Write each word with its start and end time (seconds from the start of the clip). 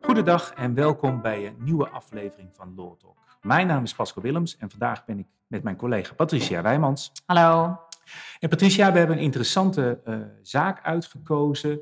Goedendag 0.00 0.52
en 0.52 0.74
welkom 0.74 1.22
bij 1.22 1.46
een 1.46 1.56
nieuwe 1.58 1.88
aflevering 1.88 2.48
van 2.52 2.74
Law 2.76 2.96
Talk. 2.96 3.38
Mijn 3.40 3.66
naam 3.66 3.82
is 3.82 3.94
Pascal 3.94 4.22
Willems 4.22 4.56
en 4.56 4.70
vandaag 4.70 5.04
ben 5.04 5.18
ik 5.18 5.26
met 5.46 5.62
mijn 5.62 5.76
collega 5.76 6.14
Patricia 6.14 6.62
Wijmans. 6.62 7.12
Hallo. 7.26 7.78
En 8.40 8.48
Patricia, 8.48 8.92
we 8.92 8.98
hebben 8.98 9.16
een 9.16 9.22
interessante 9.22 10.00
uh, 10.04 10.20
zaak 10.42 10.82
uitgekozen 10.82 11.80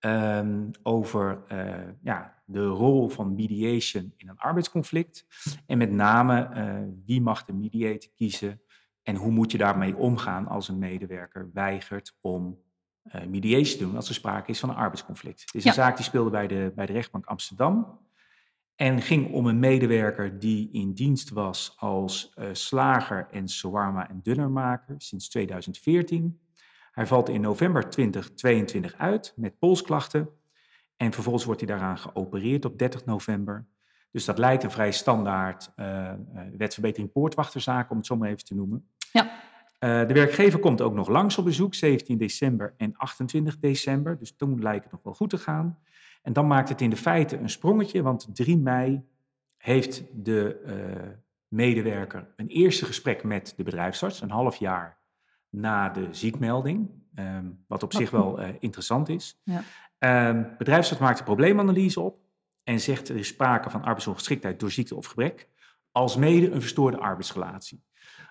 um, 0.00 0.70
over 0.82 1.42
uh, 1.52 1.74
ja, 2.02 2.42
de 2.44 2.66
rol 2.66 3.08
van 3.08 3.34
mediation 3.34 4.12
in 4.16 4.28
een 4.28 4.38
arbeidsconflict. 4.38 5.26
En 5.66 5.78
met 5.78 5.90
name 5.90 6.50
uh, 6.54 6.92
wie 7.06 7.20
mag 7.20 7.44
de 7.44 7.52
mediator 7.52 8.10
kiezen 8.14 8.60
en 9.04 9.16
hoe 9.16 9.30
moet 9.30 9.52
je 9.52 9.58
daarmee 9.58 9.96
omgaan 9.96 10.46
als 10.46 10.68
een 10.68 10.78
medewerker 10.78 11.50
weigert 11.52 12.16
om 12.20 12.58
uh, 13.04 13.24
mediation 13.24 13.78
te 13.78 13.84
doen 13.84 13.96
als 13.96 14.08
er 14.08 14.14
sprake 14.14 14.50
is 14.50 14.60
van 14.60 14.68
een 14.68 14.76
arbeidsconflict. 14.76 15.40
Het 15.40 15.54
is 15.54 15.62
ja. 15.62 15.68
een 15.68 15.76
zaak 15.76 15.96
die 15.96 16.04
speelde 16.04 16.30
bij 16.30 16.46
de, 16.46 16.72
bij 16.74 16.86
de 16.86 16.92
rechtbank 16.92 17.26
Amsterdam. 17.26 17.98
En 18.76 19.02
ging 19.02 19.32
om 19.32 19.46
een 19.46 19.58
medewerker 19.58 20.38
die 20.38 20.68
in 20.72 20.92
dienst 20.92 21.30
was 21.30 21.74
als 21.76 22.32
uh, 22.38 22.48
slager 22.52 23.26
en 23.30 23.48
shawarma- 23.48 24.08
en 24.08 24.20
dunnermaker 24.22 24.94
sinds 24.98 25.28
2014. 25.28 26.40
Hij 26.90 27.06
valt 27.06 27.28
in 27.28 27.40
november 27.40 27.90
2022 27.90 28.94
uit 28.94 29.32
met 29.36 29.58
polsklachten. 29.58 30.28
En 30.96 31.12
vervolgens 31.12 31.44
wordt 31.44 31.60
hij 31.60 31.68
daaraan 31.68 31.98
geopereerd 31.98 32.64
op 32.64 32.78
30 32.78 33.04
november. 33.04 33.66
Dus 34.10 34.24
dat 34.24 34.38
lijkt 34.38 34.62
een 34.62 34.70
vrij 34.70 34.92
standaard 34.92 35.72
uh, 35.76 36.12
wetverbetering 36.56 37.12
poortwachterzaak, 37.12 37.90
om 37.90 37.96
het 37.96 38.06
zo 38.06 38.16
maar 38.16 38.28
even 38.28 38.44
te 38.44 38.54
noemen. 38.54 38.88
Ja. 39.14 39.42
Uh, 39.80 40.08
de 40.08 40.14
werkgever 40.14 40.58
komt 40.58 40.80
ook 40.80 40.94
nog 40.94 41.08
langs 41.08 41.38
op 41.38 41.44
bezoek, 41.44 41.74
17 41.74 42.18
december 42.18 42.74
en 42.76 42.96
28 42.96 43.58
december. 43.58 44.18
Dus 44.18 44.36
toen 44.36 44.62
lijkt 44.62 44.82
het 44.82 44.92
nog 44.92 45.02
wel 45.02 45.14
goed 45.14 45.30
te 45.30 45.38
gaan. 45.38 45.78
En 46.22 46.32
dan 46.32 46.46
maakt 46.46 46.68
het 46.68 46.80
in 46.80 46.90
de 46.90 46.96
feite 46.96 47.38
een 47.38 47.50
sprongetje, 47.50 48.02
want 48.02 48.28
3 48.32 48.58
mei 48.58 49.02
heeft 49.56 50.02
de 50.12 50.62
uh, 50.66 51.08
medewerker 51.48 52.32
een 52.36 52.48
eerste 52.48 52.84
gesprek 52.84 53.22
met 53.22 53.54
de 53.56 53.62
bedrijfsarts, 53.62 54.20
een 54.20 54.30
half 54.30 54.56
jaar 54.56 54.98
na 55.48 55.88
de 55.88 56.08
ziekmelding, 56.10 56.90
um, 57.18 57.64
wat 57.66 57.82
op 57.82 57.92
zich 57.92 58.10
wel 58.10 58.40
uh, 58.40 58.48
interessant 58.58 59.08
is. 59.08 59.40
Ja. 59.44 59.62
Um, 60.28 60.54
bedrijfsarts 60.58 61.02
maakt 61.02 61.18
een 61.18 61.24
probleemanalyse 61.24 62.00
op 62.00 62.18
en 62.62 62.80
zegt 62.80 63.08
er 63.08 63.16
is 63.16 63.28
sprake 63.28 63.70
van 63.70 63.82
arbeidsongeschiktheid 63.82 64.60
door 64.60 64.70
ziekte 64.70 64.94
of 64.94 65.06
gebrek, 65.06 65.48
als 65.92 66.16
mede 66.16 66.50
een 66.50 66.60
verstoorde 66.60 66.98
arbeidsrelatie. 66.98 67.82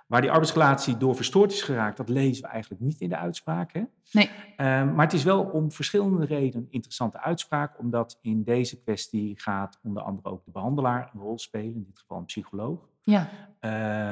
Waar 0.08 0.22
die 0.22 0.32
arbeidsrelatie 0.32 0.98
door 0.98 1.16
verstoord 1.16 1.52
is 1.52 1.62
geraakt, 1.62 1.98
dat 1.98 2.09
lezen 2.09 2.44
we 2.44 2.50
eigenlijk 2.50 2.82
niet 2.82 3.02
in 3.02 3.09
de 3.09 3.18
uitspraak. 3.18 3.73
Hè? 3.73 3.84
Nee. 4.12 4.30
Um, 4.58 4.95
maar 4.95 5.06
het 5.06 5.14
is 5.14 5.23
wel 5.23 5.44
om 5.44 5.72
verschillende 5.72 6.26
redenen 6.26 6.64
een 6.64 6.72
interessante 6.72 7.20
uitspraak, 7.20 7.80
omdat 7.80 8.20
in 8.22 8.44
deze 8.44 8.82
kwestie 8.82 9.40
gaat 9.40 9.80
onder 9.84 10.04
andere 10.04 10.30
ook 10.30 10.45
de 10.45 10.52
behandelaar 10.52 11.12
een 11.14 11.22
rol 11.22 11.40
spelen, 11.40 11.73
in 11.73 11.84
dit 11.88 12.00
geval 12.00 12.18
een 12.18 12.26
psycholoog. 12.26 12.90
Ja. 13.02 13.30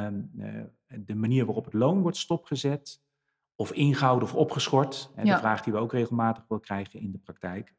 Um, 0.07 0.31
uh, 0.37 0.63
de 1.05 1.15
manier 1.15 1.45
waarop 1.45 1.65
het 1.65 1.73
loon 1.73 2.01
wordt 2.01 2.17
stopgezet, 2.17 3.01
of 3.55 3.71
ingehouden 3.71 4.27
of 4.27 4.35
opgeschort. 4.35 5.11
Hè, 5.15 5.21
ja. 5.21 5.33
De 5.33 5.39
vraag 5.39 5.61
die 5.61 5.73
we 5.73 5.79
ook 5.79 5.91
regelmatig 5.91 6.43
wel 6.47 6.59
krijgen 6.59 6.99
in 6.99 7.11
de 7.11 7.17
praktijk. 7.17 7.73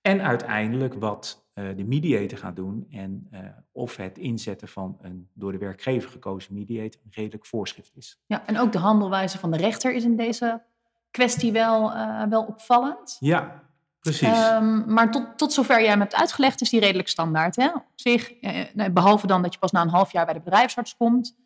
En 0.00 0.20
uiteindelijk 0.20 0.94
wat 0.94 1.48
uh, 1.54 1.76
de 1.76 1.84
mediator 1.84 2.38
gaat 2.38 2.56
doen 2.56 2.86
en 2.90 3.28
uh, 3.32 3.40
of 3.72 3.96
het 3.96 4.18
inzetten 4.18 4.68
van 4.68 4.98
een 5.00 5.28
door 5.34 5.52
de 5.52 5.58
werkgever 5.58 6.10
gekozen 6.10 6.54
mediator 6.54 7.00
een 7.04 7.10
redelijk 7.10 7.46
voorschrift 7.46 7.96
is. 7.96 8.20
Ja, 8.26 8.46
en 8.46 8.58
ook 8.58 8.72
de 8.72 8.78
handelwijze 8.78 9.38
van 9.38 9.50
de 9.50 9.56
rechter 9.56 9.94
is 9.94 10.04
in 10.04 10.16
deze 10.16 10.62
kwestie 11.10 11.52
wel, 11.52 11.92
uh, 11.92 12.22
wel 12.22 12.44
opvallend. 12.44 13.16
Ja, 13.20 13.62
precies. 14.00 14.48
Um, 14.48 14.92
maar 14.92 15.10
tot, 15.10 15.38
tot 15.38 15.52
zover 15.52 15.80
jij 15.80 15.90
hem 15.90 16.00
hebt 16.00 16.14
uitgelegd 16.14 16.60
is 16.60 16.70
die 16.70 16.80
redelijk 16.80 17.08
standaard. 17.08 17.56
Hè? 17.56 17.66
Op 17.66 17.84
zich, 17.94 18.32
behalve 18.92 19.26
dan 19.26 19.42
dat 19.42 19.52
je 19.52 19.58
pas 19.58 19.72
na 19.72 19.80
een 19.82 19.88
half 19.88 20.12
jaar 20.12 20.24
bij 20.24 20.34
de 20.34 20.40
bedrijfsarts 20.40 20.96
komt. 20.96 21.36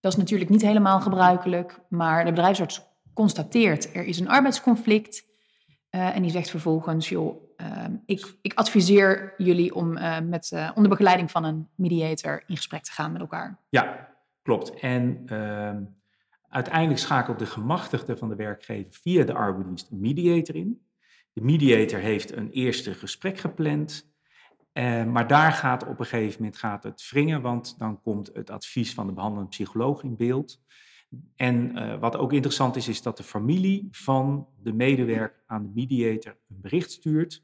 Dat 0.00 0.12
is 0.12 0.18
natuurlijk 0.18 0.50
niet 0.50 0.62
helemaal 0.62 1.00
gebruikelijk, 1.00 1.80
maar 1.88 2.24
de 2.24 2.32
bedrijfsarts 2.32 2.82
constateert 3.14 3.94
er 3.94 4.04
is 4.04 4.20
een 4.20 4.28
arbeidsconflict. 4.28 5.24
Uh, 5.90 6.16
en 6.16 6.22
die 6.22 6.30
zegt 6.30 6.50
vervolgens, 6.50 7.08
joh, 7.08 7.43
uh, 7.56 7.84
ik, 8.06 8.36
ik, 8.42 8.54
adviseer 8.54 9.34
jullie 9.36 9.74
om 9.74 9.96
uh, 9.96 10.20
met, 10.20 10.52
onder 10.74 10.90
begeleiding 10.90 11.30
van 11.30 11.44
een 11.44 11.68
mediator 11.74 12.42
in 12.46 12.56
gesprek 12.56 12.82
te 12.82 12.92
gaan 12.92 13.12
met 13.12 13.20
elkaar. 13.20 13.58
Ja, 13.68 14.08
klopt. 14.42 14.74
En 14.80 15.22
ehm, 15.26 15.82
uiteindelijk 16.48 17.00
schakelt 17.00 17.38
de 17.38 17.46
gemachtigde 17.46 18.16
van 18.16 18.28
de 18.28 18.36
werkgever 18.36 18.92
via 18.92 19.24
de 19.24 19.34
arbeidsdienst 19.34 19.90
een 19.90 20.00
mediator 20.00 20.54
in. 20.54 20.82
De 21.32 21.40
mediator 21.40 21.98
heeft 21.98 22.36
een 22.36 22.50
eerste 22.50 22.94
gesprek 22.94 23.38
gepland. 23.38 24.12
maar 25.06 25.26
daar 25.26 25.52
gaat 25.52 25.86
op 25.86 25.98
een 25.98 26.06
gegeven 26.06 26.36
moment 26.42 26.58
gaat 26.58 26.82
het 26.82 27.08
wringen, 27.10 27.42
want 27.42 27.78
dan 27.78 28.00
komt 28.00 28.30
het 28.32 28.50
advies 28.50 28.94
van 28.94 29.06
de 29.06 29.12
behandelende 29.12 29.50
psycholoog 29.50 30.02
in 30.02 30.16
beeld. 30.16 30.62
En 31.36 31.78
uh, 31.78 31.98
wat 31.98 32.16
ook 32.16 32.32
interessant 32.32 32.76
is, 32.76 32.88
is 32.88 33.02
dat 33.02 33.16
de 33.16 33.22
familie 33.22 33.88
van 33.90 34.48
de 34.62 34.72
medewerker 34.72 35.42
aan 35.46 35.62
de 35.62 35.70
mediator 35.74 36.36
een 36.48 36.60
bericht 36.60 36.90
stuurt. 36.90 37.42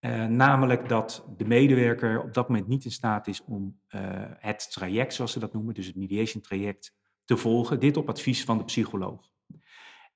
Uh, 0.00 0.26
namelijk 0.26 0.88
dat 0.88 1.26
de 1.36 1.44
medewerker 1.44 2.22
op 2.22 2.34
dat 2.34 2.48
moment 2.48 2.68
niet 2.68 2.84
in 2.84 2.90
staat 2.90 3.26
is 3.26 3.44
om 3.44 3.80
uh, 3.88 4.00
het 4.38 4.72
traject, 4.72 5.14
zoals 5.14 5.32
ze 5.32 5.38
dat 5.38 5.52
noemen, 5.52 5.74
dus 5.74 5.86
het 5.86 5.96
mediation 5.96 6.42
traject, 6.42 6.94
te 7.24 7.36
volgen. 7.36 7.80
Dit 7.80 7.96
op 7.96 8.08
advies 8.08 8.44
van 8.44 8.58
de 8.58 8.64
psycholoog. 8.64 9.32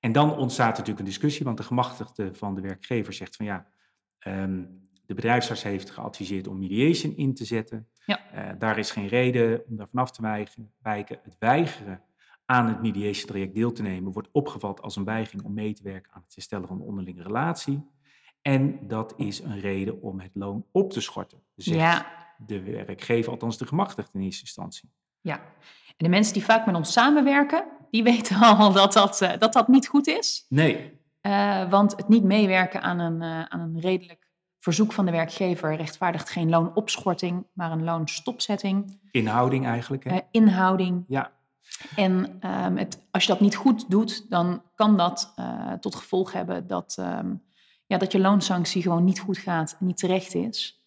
En 0.01 0.13
dan 0.13 0.37
ontstaat 0.37 0.71
natuurlijk 0.71 0.99
een 0.99 1.05
discussie, 1.05 1.45
want 1.45 1.57
de 1.57 1.63
gemachtigde 1.63 2.35
van 2.35 2.55
de 2.55 2.61
werkgever 2.61 3.13
zegt 3.13 3.37
van 3.37 3.47
ja, 3.47 3.67
um, 4.27 4.89
de 5.07 5.15
bedrijfsarts 5.15 5.63
heeft 5.63 5.91
geadviseerd 5.91 6.47
om 6.47 6.59
mediation 6.59 7.17
in 7.17 7.35
te 7.35 7.45
zetten. 7.45 7.89
Ja. 8.07 8.55
daar 8.59 8.79
is 8.79 8.91
geen 8.91 9.07
reden 9.07 9.63
om 9.67 9.77
daar 9.77 9.89
vanaf 9.89 10.11
te 10.11 10.23
wijken. 10.83 11.21
Het 11.23 11.37
weigeren 11.39 12.03
aan 12.51 12.67
het 12.67 12.83
mediation 12.83 13.27
traject 13.27 13.55
deel 13.55 13.73
te 13.73 13.83
nemen, 13.83 14.13
wordt 14.13 14.29
opgevat 14.33 14.83
als 14.83 14.97
een 14.97 15.05
weigering 15.05 15.45
om 15.45 15.55
mee 15.55 15.75
te 15.75 15.83
werken 15.83 16.13
aan 16.13 16.23
het 16.23 16.35
herstellen 16.35 16.69
van 16.69 16.79
de 16.79 16.85
onderlinge 16.85 17.23
relatie. 17.23 17.83
En 18.43 18.79
dat 18.87 19.15
is 19.17 19.41
een 19.41 19.61
reden 19.61 20.03
om 20.03 20.21
het 20.21 20.31
loon 20.35 20.65
op 20.73 20.93
te 20.93 21.01
schorten, 21.01 21.43
zegt 21.55 21.79
ja. 21.79 22.07
de 22.47 22.63
werkgever, 22.63 23.33
althans 23.33 23.59
de 23.59 23.67
gemachtigde 23.67 24.19
in 24.19 24.25
eerste 24.25 24.43
instantie. 24.43 24.91
Ja, 25.21 25.37
en 25.87 25.95
de 25.97 26.09
mensen 26.09 26.33
die 26.35 26.45
vaak 26.45 26.67
met 26.67 26.75
ons 26.75 26.93
samenwerken, 26.93 27.65
die 27.91 28.03
weten 28.13 28.37
al 28.37 28.73
dat 28.73 28.93
dat, 28.93 29.21
uh, 29.21 29.33
dat, 29.39 29.53
dat 29.53 29.69
niet 29.69 29.89
goed 29.89 30.07
is. 30.07 30.47
Nee. 30.49 31.01
Uh, 31.23 31.71
want 31.71 31.97
het 31.97 32.09
niet 32.09 32.25
meewerken 32.25 32.83
aan 32.83 32.99
een, 32.99 33.23
uh, 33.23 33.45
aan 33.45 33.61
een 33.61 33.81
redelijk 33.81 34.29
verzoek 34.59 34.93
van 34.93 35.05
de 35.05 35.11
werkgever 35.11 35.77
rechtvaardigt 35.77 36.31
geen 36.31 36.49
loonopschorting, 36.49 37.47
maar 37.53 37.73
een 37.73 37.85
loonstopzetting. 37.85 38.99
Inhouding 39.11 39.67
eigenlijk. 39.67 40.05
Hè? 40.05 40.19
inhouding. 40.31 41.05
Ja. 41.09 41.37
En 41.97 42.41
um, 42.65 42.77
het, 42.77 43.07
als 43.11 43.23
je 43.23 43.33
dat 43.33 43.41
niet 43.41 43.57
goed 43.57 43.91
doet, 43.91 44.31
dan 44.31 44.63
kan 44.75 44.97
dat 44.97 45.33
uh, 45.37 45.73
tot 45.73 45.95
gevolg 45.95 46.33
hebben 46.33 46.67
dat, 46.67 46.97
um, 47.01 47.43
ja, 47.87 47.99
dat 47.99 48.13
je 48.13 48.21
loonsanctie 48.21 48.83
gewoon 48.83 49.05
niet 49.05 49.21
goed 49.21 49.39
gaat 49.39 49.77
niet 49.79 49.97
terecht 49.97 50.35
is. 50.35 50.87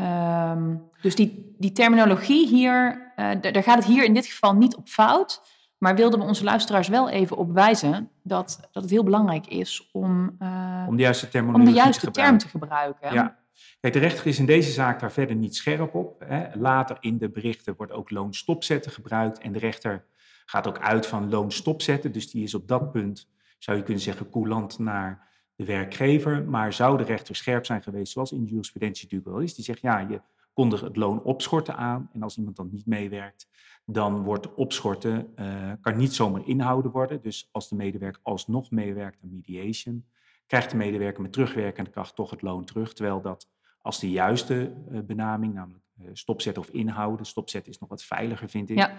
Um, 0.00 0.90
dus 1.02 1.14
die, 1.14 1.54
die 1.58 1.72
terminologie 1.72 2.46
hier, 2.46 3.12
uh, 3.16 3.30
daar 3.40 3.62
gaat 3.62 3.76
het 3.76 3.84
hier 3.84 4.04
in 4.04 4.14
dit 4.14 4.26
geval 4.26 4.54
niet 4.54 4.76
op 4.76 4.88
fout. 4.88 5.56
Maar 5.78 5.94
wilden 5.94 6.18
we 6.18 6.24
onze 6.24 6.44
luisteraars 6.44 6.88
wel 6.88 7.08
even 7.08 7.36
op 7.36 7.52
wijzen 7.52 8.10
dat, 8.22 8.68
dat 8.72 8.82
het 8.82 8.92
heel 8.92 9.04
belangrijk 9.04 9.46
is 9.46 9.88
om, 9.92 10.36
uh, 10.38 10.84
om 10.88 10.96
de 10.96 11.02
juiste, 11.02 11.38
om 11.38 11.64
de 11.64 11.70
juiste 11.70 12.06
te 12.06 12.12
term 12.12 12.38
te 12.38 12.48
gebruiken. 12.48 13.12
Ja. 13.12 13.37
Kijk, 13.80 13.92
de 13.92 13.98
rechter 13.98 14.26
is 14.26 14.38
in 14.38 14.46
deze 14.46 14.70
zaak 14.70 15.00
daar 15.00 15.12
verder 15.12 15.36
niet 15.36 15.56
scherp 15.56 15.94
op. 15.94 16.20
Hè. 16.24 16.56
Later 16.56 16.96
in 17.00 17.18
de 17.18 17.30
berichten 17.30 17.74
wordt 17.76 17.92
ook 17.92 18.10
loonstopzetten 18.10 18.92
gebruikt. 18.92 19.38
En 19.38 19.52
de 19.52 19.58
rechter 19.58 20.04
gaat 20.46 20.66
ook 20.66 20.78
uit 20.78 21.06
van 21.06 21.28
loonstopzetten. 21.28 22.12
Dus 22.12 22.30
die 22.30 22.42
is 22.42 22.54
op 22.54 22.68
dat 22.68 22.92
punt, 22.92 23.28
zou 23.58 23.76
je 23.76 23.82
kunnen 23.82 24.02
zeggen, 24.02 24.30
coulant 24.30 24.78
naar 24.78 25.28
de 25.54 25.64
werkgever. 25.64 26.44
Maar 26.44 26.72
zou 26.72 26.98
de 26.98 27.04
rechter 27.04 27.36
scherp 27.36 27.66
zijn 27.66 27.82
geweest, 27.82 28.12
zoals 28.12 28.32
in 28.32 28.44
de 28.44 28.50
jurisprudentie 28.50 29.04
natuurlijk 29.04 29.30
wel 29.30 29.42
is. 29.42 29.54
Die 29.54 29.64
zegt, 29.64 29.80
ja, 29.80 29.98
je 29.98 30.20
kondigt 30.52 30.82
het 30.82 30.96
loon 30.96 31.22
opschorten 31.22 31.76
aan. 31.76 32.10
En 32.12 32.22
als 32.22 32.36
iemand 32.36 32.56
dan 32.56 32.68
niet 32.72 32.86
meewerkt, 32.86 33.48
dan 33.84 34.22
wordt 34.22 34.54
opschorten, 34.54 35.32
uh, 35.36 35.72
kan 35.80 35.96
niet 35.96 36.14
zomaar 36.14 36.46
inhouden 36.46 36.90
worden. 36.90 37.22
Dus 37.22 37.48
als 37.52 37.68
de 37.68 37.76
medewerker 37.76 38.20
alsnog 38.22 38.70
meewerkt 38.70 39.22
aan 39.22 39.32
mediation, 39.32 40.04
krijgt 40.48 40.70
de 40.70 40.76
medewerker 40.76 41.22
met 41.22 41.32
terugwerkende 41.32 41.90
kracht 41.90 42.14
toch 42.14 42.30
het 42.30 42.42
loon 42.42 42.64
terug. 42.64 42.92
Terwijl 42.92 43.20
dat 43.20 43.48
als 43.80 44.00
de 44.00 44.10
juiste 44.10 44.72
uh, 44.90 45.00
benaming, 45.00 45.54
namelijk 45.54 45.84
uh, 46.00 46.08
stopzetten 46.12 46.62
of 46.62 46.68
inhouden, 46.68 47.26
stopzetten 47.26 47.72
is 47.72 47.78
nog 47.78 47.88
wat 47.88 48.02
veiliger, 48.02 48.48
vind 48.48 48.70
ik, 48.70 48.76
ja. 48.76 48.92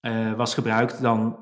uh, 0.00 0.32
was 0.32 0.54
gebruikt, 0.54 1.00
dan, 1.00 1.38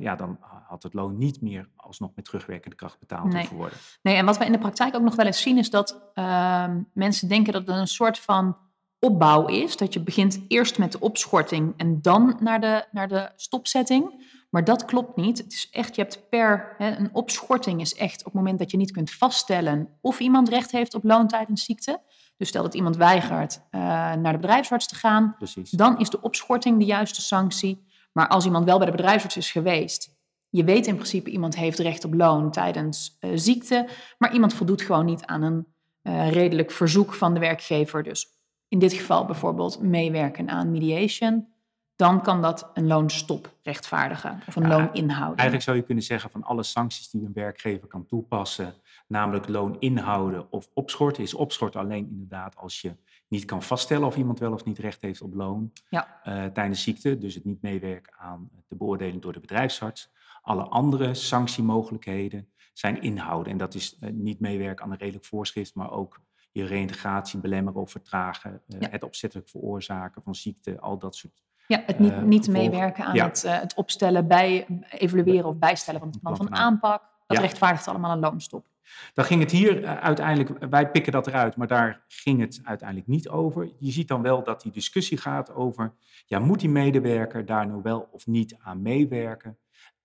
ja, 0.00 0.16
dan 0.16 0.38
had 0.68 0.82
het 0.82 0.94
loon 0.94 1.18
niet 1.18 1.40
meer 1.40 1.68
alsnog 1.76 2.10
met 2.14 2.24
terugwerkende 2.24 2.76
kracht 2.76 2.98
betaald 2.98 3.24
nee. 3.24 3.36
hoeven 3.36 3.56
worden. 3.56 3.78
Nee, 4.02 4.16
en 4.16 4.24
wat 4.24 4.38
we 4.38 4.44
in 4.44 4.52
de 4.52 4.58
praktijk 4.58 4.94
ook 4.94 5.02
nog 5.02 5.14
wel 5.14 5.26
eens 5.26 5.42
zien, 5.42 5.58
is 5.58 5.70
dat 5.70 6.10
ehm, 6.14 6.82
mensen 6.92 7.28
denken 7.28 7.52
dat 7.52 7.66
het 7.66 7.76
een 7.76 7.86
soort 7.86 8.18
van 8.18 8.56
opbouw 8.98 9.46
is. 9.46 9.76
Dat 9.76 9.92
je 9.92 10.00
begint 10.00 10.40
eerst 10.48 10.78
met 10.78 10.92
de 10.92 11.00
opschorting 11.00 11.74
en 11.76 12.02
dan 12.02 12.36
naar 12.40 12.60
de, 12.60 12.84
naar 12.90 13.08
de 13.08 13.30
stopzetting. 13.36 14.22
Maar 14.54 14.64
dat 14.64 14.84
klopt 14.84 15.16
niet. 15.16 15.38
Het 15.38 15.52
is 15.52 15.68
echt, 15.70 15.94
je 15.94 16.02
hebt 16.02 16.28
per, 16.28 16.74
hè, 16.78 16.96
een 16.96 17.10
opschorting 17.12 17.80
is 17.80 17.94
echt 17.94 18.18
op 18.18 18.24
het 18.24 18.34
moment 18.34 18.58
dat 18.58 18.70
je 18.70 18.76
niet 18.76 18.90
kunt 18.90 19.10
vaststellen 19.10 19.88
of 20.00 20.20
iemand 20.20 20.48
recht 20.48 20.70
heeft 20.70 20.94
op 20.94 21.04
loon 21.04 21.28
tijdens 21.28 21.64
ziekte. 21.64 22.00
Dus 22.36 22.48
stel 22.48 22.62
dat 22.62 22.74
iemand 22.74 22.96
weigert 22.96 23.60
uh, 23.70 23.80
naar 24.14 24.32
de 24.32 24.38
bedrijfsarts 24.38 24.86
te 24.86 24.94
gaan, 24.94 25.34
Precies. 25.38 25.70
dan 25.70 25.98
is 25.98 26.10
de 26.10 26.20
opschorting 26.20 26.78
de 26.78 26.84
juiste 26.84 27.20
sanctie. 27.20 27.86
Maar 28.12 28.28
als 28.28 28.44
iemand 28.44 28.64
wel 28.64 28.76
bij 28.76 28.86
de 28.86 28.96
bedrijfsarts 28.96 29.36
is 29.36 29.50
geweest, 29.50 30.16
je 30.48 30.64
weet 30.64 30.86
in 30.86 30.94
principe 30.94 31.30
iemand 31.30 31.56
heeft 31.56 31.78
recht 31.78 32.04
op 32.04 32.14
loon 32.14 32.50
tijdens 32.50 33.16
uh, 33.20 33.30
ziekte, 33.34 33.88
maar 34.18 34.32
iemand 34.32 34.54
voldoet 34.54 34.82
gewoon 34.82 35.04
niet 35.04 35.24
aan 35.26 35.42
een 35.42 35.66
uh, 36.02 36.30
redelijk 36.32 36.70
verzoek 36.70 37.14
van 37.14 37.34
de 37.34 37.40
werkgever. 37.40 38.02
Dus 38.02 38.26
in 38.68 38.78
dit 38.78 38.92
geval 38.92 39.24
bijvoorbeeld 39.24 39.80
meewerken 39.82 40.48
aan 40.48 40.70
mediation 40.70 41.53
dan 41.96 42.22
kan 42.22 42.42
dat 42.42 42.70
een 42.74 42.86
loonstop 42.86 43.54
rechtvaardigen 43.62 44.42
of 44.46 44.56
een 44.56 44.62
ja, 44.62 44.68
looninhouden. 44.68 45.36
Eigenlijk 45.36 45.62
zou 45.62 45.76
je 45.76 45.82
kunnen 45.82 46.04
zeggen 46.04 46.30
van 46.30 46.42
alle 46.42 46.62
sancties 46.62 47.10
die 47.10 47.24
een 47.24 47.32
werkgever 47.32 47.88
kan 47.88 48.06
toepassen, 48.06 48.74
namelijk 49.06 49.48
loon 49.48 49.76
inhouden 49.80 50.52
of 50.52 50.68
opschorten, 50.74 51.22
is 51.22 51.34
opschorten 51.34 51.80
alleen 51.80 52.08
inderdaad 52.10 52.56
als 52.56 52.80
je 52.80 52.96
niet 53.28 53.44
kan 53.44 53.62
vaststellen 53.62 54.06
of 54.06 54.16
iemand 54.16 54.38
wel 54.38 54.52
of 54.52 54.64
niet 54.64 54.78
recht 54.78 55.02
heeft 55.02 55.22
op 55.22 55.34
loon 55.34 55.72
ja. 55.88 56.20
uh, 56.24 56.44
tijdens 56.44 56.82
ziekte, 56.82 57.18
dus 57.18 57.34
het 57.34 57.44
niet 57.44 57.62
meewerken 57.62 58.14
aan 58.18 58.48
de 58.68 58.76
beoordeling 58.76 59.22
door 59.22 59.32
de 59.32 59.40
bedrijfsarts. 59.40 60.12
Alle 60.42 60.62
andere 60.62 61.14
sanctiemogelijkheden 61.14 62.48
zijn 62.72 63.02
inhouden 63.02 63.52
en 63.52 63.58
dat 63.58 63.74
is 63.74 63.96
uh, 64.00 64.10
niet 64.10 64.40
meewerken 64.40 64.84
aan 64.84 64.90
een 64.90 64.98
redelijk 64.98 65.24
voorschrift, 65.24 65.74
maar 65.74 65.90
ook 65.90 66.20
je 66.52 66.64
reïntegratie 66.64 67.40
belemmeren 67.40 67.80
of 67.80 67.90
vertragen, 67.90 68.62
uh, 68.68 68.80
ja. 68.80 68.88
het 68.90 69.02
opzettelijk 69.02 69.48
veroorzaken 69.48 70.22
van 70.22 70.34
ziekte, 70.34 70.80
al 70.80 70.98
dat 70.98 71.16
soort 71.16 71.42
ja, 71.66 71.82
het 71.86 71.98
niet, 71.98 72.22
niet 72.22 72.48
meewerken 72.48 73.04
aan 73.04 73.14
ja. 73.14 73.24
het, 73.26 73.42
uh, 73.46 73.60
het 73.60 73.74
opstellen, 73.74 74.26
bij, 74.28 74.66
evalueren 74.90 75.44
of 75.44 75.56
bijstellen 75.56 76.00
van 76.00 76.08
het 76.08 76.20
plan 76.20 76.36
van 76.36 76.54
aanpak. 76.54 77.02
Dat 77.26 77.36
ja. 77.36 77.42
rechtvaardigt 77.42 77.88
allemaal 77.88 78.12
een 78.12 78.18
loonstop. 78.18 78.66
Dan 79.14 79.24
ging 79.24 79.40
het 79.40 79.50
hier 79.50 79.82
uh, 79.82 79.96
uiteindelijk, 79.96 80.70
wij 80.70 80.90
pikken 80.90 81.12
dat 81.12 81.26
eruit, 81.26 81.56
maar 81.56 81.66
daar 81.66 82.04
ging 82.08 82.40
het 82.40 82.60
uiteindelijk 82.64 83.08
niet 83.08 83.28
over. 83.28 83.72
Je 83.78 83.90
ziet 83.90 84.08
dan 84.08 84.22
wel 84.22 84.44
dat 84.44 84.62
die 84.62 84.72
discussie 84.72 85.18
gaat 85.18 85.54
over, 85.54 85.94
ja, 86.26 86.38
moet 86.38 86.60
die 86.60 86.68
medewerker 86.68 87.46
daar 87.46 87.66
nou 87.66 87.82
wel 87.82 88.08
of 88.12 88.26
niet 88.26 88.56
aan 88.58 88.82
meewerken? 88.82 89.58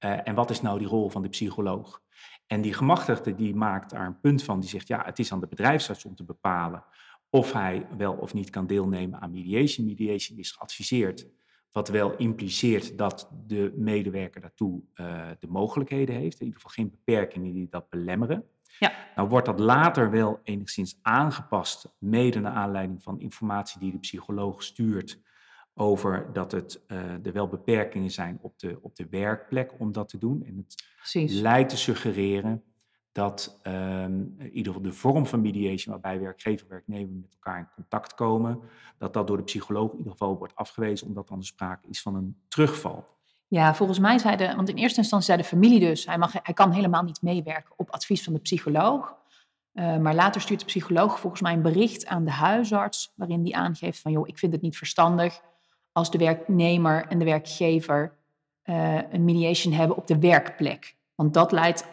Uh, 0.05 0.27
en 0.27 0.35
wat 0.35 0.49
is 0.49 0.61
nou 0.61 0.79
die 0.79 0.87
rol 0.87 1.09
van 1.09 1.21
de 1.21 1.29
psycholoog? 1.29 2.01
En 2.47 2.61
die 2.61 2.73
gemachtigde 2.73 3.35
die 3.35 3.55
maakt 3.55 3.89
daar 3.89 4.05
een 4.05 4.19
punt 4.19 4.43
van, 4.43 4.59
die 4.59 4.69
zegt, 4.69 4.87
ja, 4.87 5.01
het 5.05 5.19
is 5.19 5.31
aan 5.31 5.39
de 5.39 5.47
bedrijfsarts 5.47 6.05
om 6.05 6.15
te 6.15 6.23
bepalen 6.23 6.83
of 7.29 7.53
hij 7.53 7.87
wel 7.97 8.13
of 8.13 8.33
niet 8.33 8.49
kan 8.49 8.67
deelnemen 8.67 9.19
aan 9.21 9.31
mediation. 9.31 9.85
Mediation 9.85 10.37
is 10.37 10.51
geadviseerd 10.51 11.27
wat 11.71 11.87
wel 11.87 12.15
impliceert 12.17 12.97
dat 12.97 13.29
de 13.47 13.73
medewerker 13.75 14.41
daartoe 14.41 14.81
uh, 14.95 15.27
de 15.39 15.47
mogelijkheden 15.47 16.15
heeft. 16.15 16.39
In 16.39 16.45
ieder 16.45 16.61
geval 16.61 16.75
geen 16.75 16.89
beperkingen 16.89 17.53
die 17.53 17.67
dat 17.69 17.89
belemmeren. 17.89 18.43
Ja. 18.79 18.93
Nou 19.15 19.29
wordt 19.29 19.45
dat 19.45 19.59
later 19.59 20.11
wel 20.11 20.39
enigszins 20.43 20.99
aangepast, 21.01 21.93
mede 21.97 22.39
naar 22.39 22.53
aanleiding 22.53 23.03
van 23.03 23.19
informatie 23.19 23.79
die 23.79 23.91
de 23.91 23.97
psycholoog 23.97 24.63
stuurt 24.63 25.21
over 25.73 26.29
dat 26.33 26.51
het, 26.51 26.83
uh, 26.87 27.25
er 27.25 27.33
wel 27.33 27.47
beperkingen 27.47 28.11
zijn 28.11 28.37
op 28.41 28.59
de, 28.59 28.77
op 28.81 28.95
de 28.95 29.07
werkplek 29.09 29.73
om 29.79 29.91
dat 29.91 30.09
te 30.09 30.17
doen. 30.17 30.43
En 30.45 30.57
het 30.57 30.87
Precies. 30.97 31.39
lijkt 31.39 31.69
te 31.69 31.77
suggereren 31.77 32.63
dat 33.11 33.59
um, 33.63 34.35
in 34.37 34.51
ieder 34.51 34.73
geval 34.73 34.89
de 34.89 34.97
vorm 34.97 35.25
van 35.25 35.41
mediation, 35.41 35.93
waarbij 35.93 36.19
werkgever 36.19 36.65
en 36.65 36.71
werknemer 36.71 37.15
met 37.15 37.33
elkaar 37.33 37.59
in 37.59 37.67
contact 37.75 38.15
komen, 38.15 38.59
dat 38.97 39.13
dat 39.13 39.27
door 39.27 39.37
de 39.37 39.43
psycholoog 39.43 39.91
in 39.91 39.97
ieder 39.97 40.11
geval 40.11 40.37
wordt 40.37 40.55
afgewezen, 40.55 41.07
omdat 41.07 41.27
dan 41.27 41.39
de 41.39 41.45
sprake 41.45 41.87
is 41.87 42.01
van 42.01 42.15
een 42.15 42.37
terugval. 42.47 43.07
Ja, 43.47 43.75
volgens 43.75 43.99
mij 43.99 44.17
zei 44.17 44.35
de, 44.35 44.55
want 44.55 44.69
in 44.69 44.75
eerste 44.75 44.99
instantie 44.99 45.27
zei 45.27 45.41
de 45.41 45.47
familie 45.47 45.79
dus, 45.79 46.05
hij, 46.05 46.17
mag, 46.17 46.33
hij 46.33 46.53
kan 46.53 46.71
helemaal 46.71 47.03
niet 47.03 47.21
meewerken 47.21 47.73
op 47.77 47.89
advies 47.89 48.23
van 48.23 48.33
de 48.33 48.39
psycholoog. 48.39 49.17
Uh, 49.73 49.97
maar 49.97 50.15
later 50.15 50.41
stuurt 50.41 50.59
de 50.59 50.65
psycholoog 50.65 51.19
volgens 51.19 51.41
mij 51.41 51.53
een 51.53 51.61
bericht 51.61 52.05
aan 52.05 52.25
de 52.25 52.31
huisarts, 52.31 53.13
waarin 53.15 53.43
die 53.43 53.55
aangeeft 53.55 53.99
van, 53.99 54.11
joh, 54.11 54.27
ik 54.27 54.37
vind 54.37 54.53
het 54.53 54.61
niet 54.61 54.77
verstandig 54.77 55.41
als 55.91 56.11
de 56.11 56.17
werknemer 56.17 57.05
en 57.07 57.19
de 57.19 57.25
werkgever 57.25 58.17
uh, 58.65 59.11
een 59.11 59.25
mediation 59.25 59.73
hebben 59.73 59.97
op 59.97 60.07
de 60.07 60.19
werkplek. 60.19 60.95
Want 61.15 61.33
dat 61.33 61.51
leidt 61.51 61.85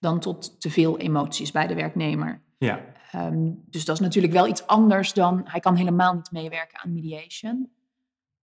dan 0.00 0.20
tot 0.20 0.60
te 0.60 0.70
veel 0.70 0.98
emoties 0.98 1.50
bij 1.50 1.66
de 1.66 1.74
werknemer. 1.74 2.42
Ja. 2.58 2.80
Um, 3.14 3.62
dus 3.66 3.84
dat 3.84 3.94
is 3.94 4.00
natuurlijk 4.00 4.32
wel 4.32 4.46
iets 4.46 4.66
anders 4.66 5.12
dan, 5.12 5.40
hij 5.44 5.60
kan 5.60 5.74
helemaal 5.74 6.14
niet 6.14 6.32
meewerken 6.32 6.78
aan 6.78 6.92
mediation. 6.92 7.70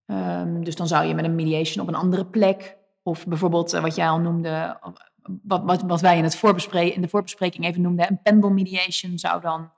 Um, 0.06 0.64
dus 0.64 0.76
dan 0.76 0.86
zou 0.86 1.06
je 1.06 1.14
met 1.14 1.24
een 1.24 1.34
mediation 1.34 1.82
op 1.82 1.88
een 1.88 2.00
andere 2.00 2.26
plek, 2.26 2.76
of 3.02 3.26
bijvoorbeeld 3.26 3.74
uh, 3.74 3.80
wat 3.80 3.94
jij 3.94 4.08
al 4.08 4.18
noemde, 4.18 4.80
wat, 5.42 5.62
wat, 5.64 5.82
wat 5.82 6.00
wij 6.00 6.16
in, 6.16 6.24
het 6.24 6.36
voorbespre 6.36 6.92
in 6.92 7.00
de 7.00 7.08
voorbespreking 7.08 7.64
even 7.64 7.82
noemden, 7.82 8.10
een 8.10 8.22
pendelmediation 8.22 9.18
zou 9.18 9.40
dan 9.40 9.70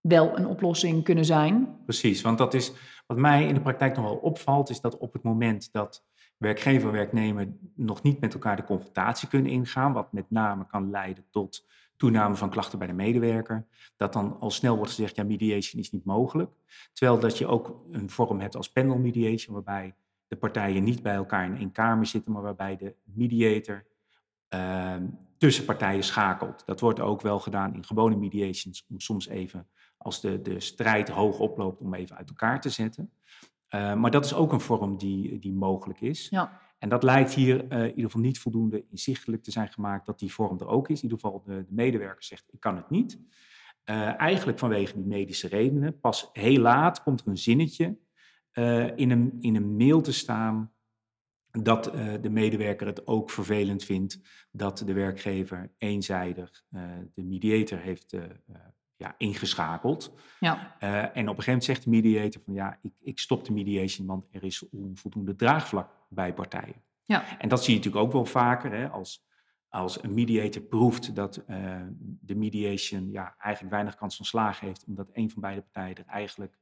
wel 0.00 0.38
een 0.38 0.46
oplossing 0.46 1.04
kunnen 1.04 1.24
zijn. 1.24 1.76
Precies, 1.84 2.22
want 2.22 2.38
dat 2.38 2.54
is 2.54 2.72
wat 3.06 3.16
mij 3.16 3.46
in 3.46 3.54
de 3.54 3.60
praktijk 3.60 3.96
nog 3.96 4.04
wel 4.04 4.16
opvalt, 4.16 4.70
is 4.70 4.80
dat 4.80 4.98
op 4.98 5.12
het 5.12 5.22
moment 5.22 5.72
dat 5.72 6.04
werkgever 6.42 6.88
en 6.88 6.94
werknemer 6.94 7.48
nog 7.74 8.02
niet 8.02 8.20
met 8.20 8.34
elkaar 8.34 8.56
de 8.56 8.64
confrontatie 8.64 9.28
kunnen 9.28 9.50
ingaan, 9.50 9.92
wat 9.92 10.12
met 10.12 10.30
name 10.30 10.66
kan 10.66 10.90
leiden 10.90 11.24
tot 11.30 11.66
toename 11.96 12.34
van 12.34 12.50
klachten 12.50 12.78
bij 12.78 12.86
de 12.86 12.92
medewerker, 12.92 13.66
dat 13.96 14.12
dan 14.12 14.36
al 14.40 14.50
snel 14.50 14.76
wordt 14.76 14.90
gezegd, 14.90 15.16
ja, 15.16 15.24
mediation 15.24 15.80
is 15.80 15.92
niet 15.92 16.04
mogelijk. 16.04 16.50
Terwijl 16.92 17.20
dat 17.20 17.38
je 17.38 17.46
ook 17.46 17.84
een 17.90 18.10
vorm 18.10 18.40
hebt 18.40 18.56
als 18.56 18.72
panel 18.72 18.98
mediation, 18.98 19.54
waarbij 19.54 19.94
de 20.28 20.36
partijen 20.36 20.84
niet 20.84 21.02
bij 21.02 21.14
elkaar 21.14 21.44
in 21.44 21.56
één 21.56 21.72
kamer 21.72 22.06
zitten, 22.06 22.32
maar 22.32 22.42
waarbij 22.42 22.76
de 22.76 22.94
mediator 23.04 23.84
uh, 24.54 24.96
tussen 25.38 25.64
partijen 25.64 26.04
schakelt. 26.04 26.62
Dat 26.66 26.80
wordt 26.80 27.00
ook 27.00 27.20
wel 27.20 27.38
gedaan 27.38 27.74
in 27.74 27.84
gewone 27.84 28.16
mediations, 28.16 28.86
om 28.88 29.00
soms 29.00 29.28
even, 29.28 29.68
als 29.96 30.20
de, 30.20 30.42
de 30.42 30.60
strijd 30.60 31.08
hoog 31.08 31.38
oploopt, 31.38 31.80
om 31.80 31.94
even 31.94 32.16
uit 32.16 32.28
elkaar 32.28 32.60
te 32.60 32.70
zetten. 32.70 33.12
Uh, 33.74 33.94
maar 33.94 34.10
dat 34.10 34.24
is 34.24 34.34
ook 34.34 34.52
een 34.52 34.60
vorm 34.60 34.96
die, 34.96 35.38
die 35.38 35.52
mogelijk 35.52 36.00
is. 36.00 36.28
Ja. 36.28 36.60
En 36.78 36.88
dat 36.88 37.02
lijkt 37.02 37.34
hier 37.34 37.72
uh, 37.72 37.78
in 37.78 37.88
ieder 37.88 38.04
geval 38.04 38.20
niet 38.20 38.38
voldoende 38.38 38.84
inzichtelijk 38.90 39.42
te 39.42 39.50
zijn 39.50 39.68
gemaakt 39.68 40.06
dat 40.06 40.18
die 40.18 40.32
vorm 40.32 40.60
er 40.60 40.66
ook 40.66 40.88
is. 40.88 40.96
In 40.96 41.02
ieder 41.02 41.18
geval 41.18 41.42
de, 41.42 41.64
de 41.64 41.74
medewerker 41.74 42.24
zegt, 42.24 42.44
ik 42.50 42.60
kan 42.60 42.76
het 42.76 42.90
niet. 42.90 43.18
Uh, 43.84 44.20
eigenlijk 44.20 44.58
vanwege 44.58 44.94
die 44.94 45.04
medische 45.04 45.48
redenen. 45.48 46.00
Pas 46.00 46.30
heel 46.32 46.60
laat 46.60 47.02
komt 47.02 47.20
er 47.20 47.28
een 47.28 47.38
zinnetje 47.38 47.98
in, 48.94 49.10
een, 49.10 49.36
in 49.40 49.56
een 49.56 49.76
mail 49.76 50.00
te 50.00 50.12
staan 50.12 50.72
dat 51.50 51.84
de 52.20 52.30
medewerker 52.30 52.86
het 52.86 53.06
ook 53.06 53.30
vervelend 53.30 53.84
vindt 53.84 54.20
dat 54.50 54.82
de 54.86 54.92
werkgever 54.92 55.72
eenzijdig 55.76 56.64
de 57.14 57.24
mediator 57.24 57.78
heeft 57.78 58.16
ja, 59.02 59.14
ingeschakeld. 59.18 60.14
Ja. 60.40 60.76
Uh, 60.80 60.98
en 60.98 61.06
op 61.06 61.16
een 61.16 61.24
gegeven 61.24 61.44
moment 61.44 61.64
zegt 61.64 61.84
de 61.84 61.90
mediator 61.90 62.42
van 62.44 62.54
ja, 62.54 62.78
ik, 62.82 62.92
ik 63.00 63.18
stop 63.18 63.44
de 63.44 63.52
mediation, 63.52 64.06
want 64.06 64.26
er 64.30 64.44
is 64.44 64.68
onvoldoende 64.70 65.34
draagvlak 65.34 65.90
bij 66.08 66.34
partijen. 66.34 66.82
Ja. 67.04 67.38
En 67.38 67.48
dat 67.48 67.64
zie 67.64 67.72
je 67.72 67.78
natuurlijk 67.78 68.04
ook 68.04 68.12
wel 68.12 68.24
vaker 68.24 68.72
hè, 68.72 68.88
als, 68.88 69.24
als 69.68 70.02
een 70.02 70.14
mediator 70.14 70.62
proeft 70.62 71.14
dat 71.14 71.44
uh, 71.48 71.80
de 72.00 72.34
mediation 72.34 73.10
ja, 73.10 73.34
eigenlijk 73.38 73.74
weinig 73.74 73.94
kans 73.94 74.16
van 74.16 74.26
slagen 74.26 74.66
heeft, 74.66 74.84
omdat 74.86 75.08
een 75.12 75.30
van 75.30 75.42
beide 75.42 75.60
partijen 75.60 75.96
er 75.96 76.06
eigenlijk 76.06 76.58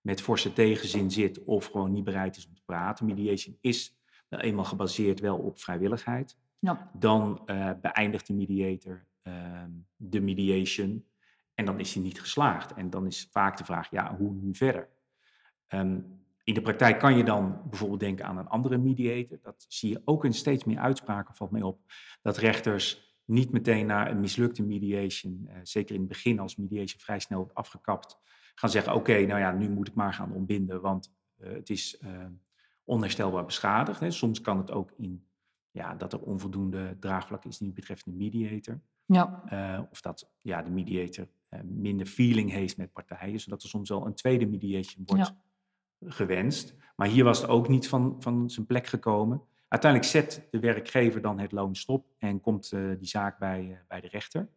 met 0.00 0.20
forse 0.20 0.52
tegenzin 0.52 1.10
zit 1.10 1.44
of 1.44 1.66
gewoon 1.66 1.92
niet 1.92 2.04
bereid 2.04 2.36
is 2.36 2.46
om 2.46 2.54
te 2.54 2.62
praten. 2.64 3.06
Mediation 3.06 3.56
is 3.60 3.96
nou 4.28 4.42
eenmaal 4.42 4.64
gebaseerd 4.64 5.20
wel 5.20 5.38
op 5.38 5.58
vrijwilligheid. 5.58 6.36
Ja. 6.58 6.90
Dan 6.98 7.42
uh, 7.46 7.70
beëindigt 7.80 8.26
de 8.26 8.34
mediator 8.34 9.06
de 9.96 10.20
mediation 10.20 11.04
en 11.62 11.68
dan 11.68 11.80
is 11.80 11.94
hij 11.94 12.02
niet 12.02 12.20
geslaagd. 12.20 12.74
En 12.74 12.90
dan 12.90 13.06
is 13.06 13.28
vaak 13.30 13.56
de 13.56 13.64
vraag, 13.64 13.90
ja, 13.90 14.16
hoe 14.16 14.32
nu 14.32 14.54
verder? 14.54 14.88
Um, 15.68 16.20
in 16.44 16.54
de 16.54 16.62
praktijk 16.62 16.98
kan 16.98 17.16
je 17.16 17.24
dan 17.24 17.62
bijvoorbeeld 17.70 18.00
denken 18.00 18.24
aan 18.24 18.38
een 18.38 18.48
andere 18.48 18.78
mediator. 18.78 19.38
Dat 19.42 19.64
zie 19.68 19.90
je 19.90 20.02
ook 20.04 20.24
in 20.24 20.32
steeds 20.34 20.64
meer 20.64 20.78
uitspraken, 20.78 21.34
valt 21.34 21.50
mij 21.50 21.62
op. 21.62 21.80
Dat 22.22 22.36
rechters 22.36 23.16
niet 23.24 23.52
meteen 23.52 23.86
naar 23.86 24.10
een 24.10 24.20
mislukte 24.20 24.62
mediation, 24.62 25.46
uh, 25.48 25.54
zeker 25.62 25.94
in 25.94 26.00
het 26.00 26.08
begin 26.08 26.38
als 26.38 26.56
mediation 26.56 27.00
vrij 27.00 27.18
snel 27.18 27.38
wordt 27.38 27.54
afgekapt, 27.54 28.18
gaan 28.54 28.70
zeggen, 28.70 28.94
oké, 28.94 29.26
nou 29.26 29.40
ja, 29.40 29.52
nu 29.52 29.68
moet 29.70 29.88
ik 29.88 29.94
maar 29.94 30.14
gaan 30.14 30.32
ontbinden, 30.32 30.80
want 30.80 31.14
uh, 31.38 31.52
het 31.52 31.70
is 31.70 32.00
uh, 32.00 32.26
onherstelbaar 32.84 33.44
beschadigd. 33.44 34.00
Hè. 34.00 34.10
Soms 34.10 34.40
kan 34.40 34.58
het 34.58 34.70
ook 34.70 34.92
in 34.96 35.26
ja, 35.72 35.94
dat 35.94 36.12
er 36.12 36.20
onvoldoende 36.20 36.96
draagvlak 37.00 37.44
is 37.44 37.58
die 37.58 37.72
betreft 37.72 38.06
een 38.06 38.16
mediator. 38.16 38.80
Ja. 39.04 39.42
Uh, 39.52 39.80
of 39.90 40.00
dat 40.00 40.30
ja, 40.40 40.62
de 40.62 40.70
mediator 40.70 41.28
uh, 41.50 41.60
minder 41.64 42.06
feeling 42.06 42.50
heeft 42.50 42.76
met 42.76 42.92
partijen, 42.92 43.40
zodat 43.40 43.62
er 43.62 43.68
soms 43.68 43.88
wel 43.88 44.06
een 44.06 44.14
tweede 44.14 44.46
mediation 44.46 45.02
wordt 45.06 45.26
ja. 45.26 45.36
gewenst. 46.10 46.74
Maar 46.96 47.08
hier 47.08 47.24
was 47.24 47.40
het 47.40 47.50
ook 47.50 47.68
niet 47.68 47.88
van, 47.88 48.16
van 48.18 48.50
zijn 48.50 48.66
plek 48.66 48.86
gekomen. 48.86 49.42
Uiteindelijk 49.68 50.10
zet 50.10 50.48
de 50.50 50.58
werkgever 50.58 51.20
dan 51.20 51.38
het 51.38 51.52
loon 51.52 51.74
stop 51.74 52.06
en 52.18 52.40
komt 52.40 52.72
uh, 52.72 52.98
die 52.98 53.08
zaak 53.08 53.38
bij, 53.38 53.82
bij 53.88 54.00
de 54.00 54.08
rechter. 54.08 54.48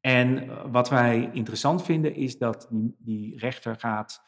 En 0.00 0.48
wat 0.72 0.88
wij 0.88 1.30
interessant 1.32 1.82
vinden 1.82 2.14
is 2.14 2.38
dat 2.38 2.68
die, 2.70 2.96
die 2.98 3.38
rechter 3.38 3.76
gaat 3.76 4.22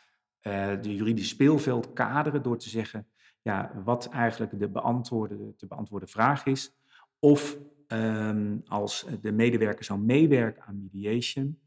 de 0.81 0.95
juridische 0.95 1.35
speelveld 1.35 1.93
kaderen 1.93 2.43
door 2.43 2.59
te 2.59 2.69
zeggen, 2.69 3.07
ja, 3.47 3.71
wat 3.85 4.09
eigenlijk 4.09 4.59
de 4.59 4.69
beantwoorde, 4.69 5.55
te 5.57 5.67
beantwoorden 5.67 6.09
vraag 6.09 6.47
is. 6.47 6.73
Of 7.19 7.59
ehm, 7.87 8.57
als 8.67 9.07
de 9.21 9.33
medewerker 9.33 9.85
zou 9.85 9.99
meewerken 9.99 10.62
aan 10.62 10.81
mediation 10.83 11.61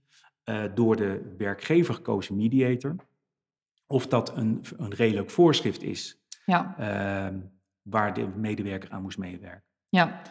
uh, 0.45 0.63
door 0.73 0.95
de 0.95 1.35
werkgever 1.37 1.93
gekozen 1.93 2.35
mediator, 2.35 2.95
of 3.87 4.07
dat 4.07 4.37
een, 4.37 4.63
een 4.77 4.93
redelijk 4.93 5.29
voorschrift 5.29 5.83
is 5.83 6.19
ja. 6.45 6.75
uh, 6.79 7.39
waar 7.81 8.13
de 8.13 8.27
medewerker 8.27 8.89
aan 8.91 9.01
moest 9.01 9.17
meewerken. 9.17 9.63
Ja. 9.89 10.21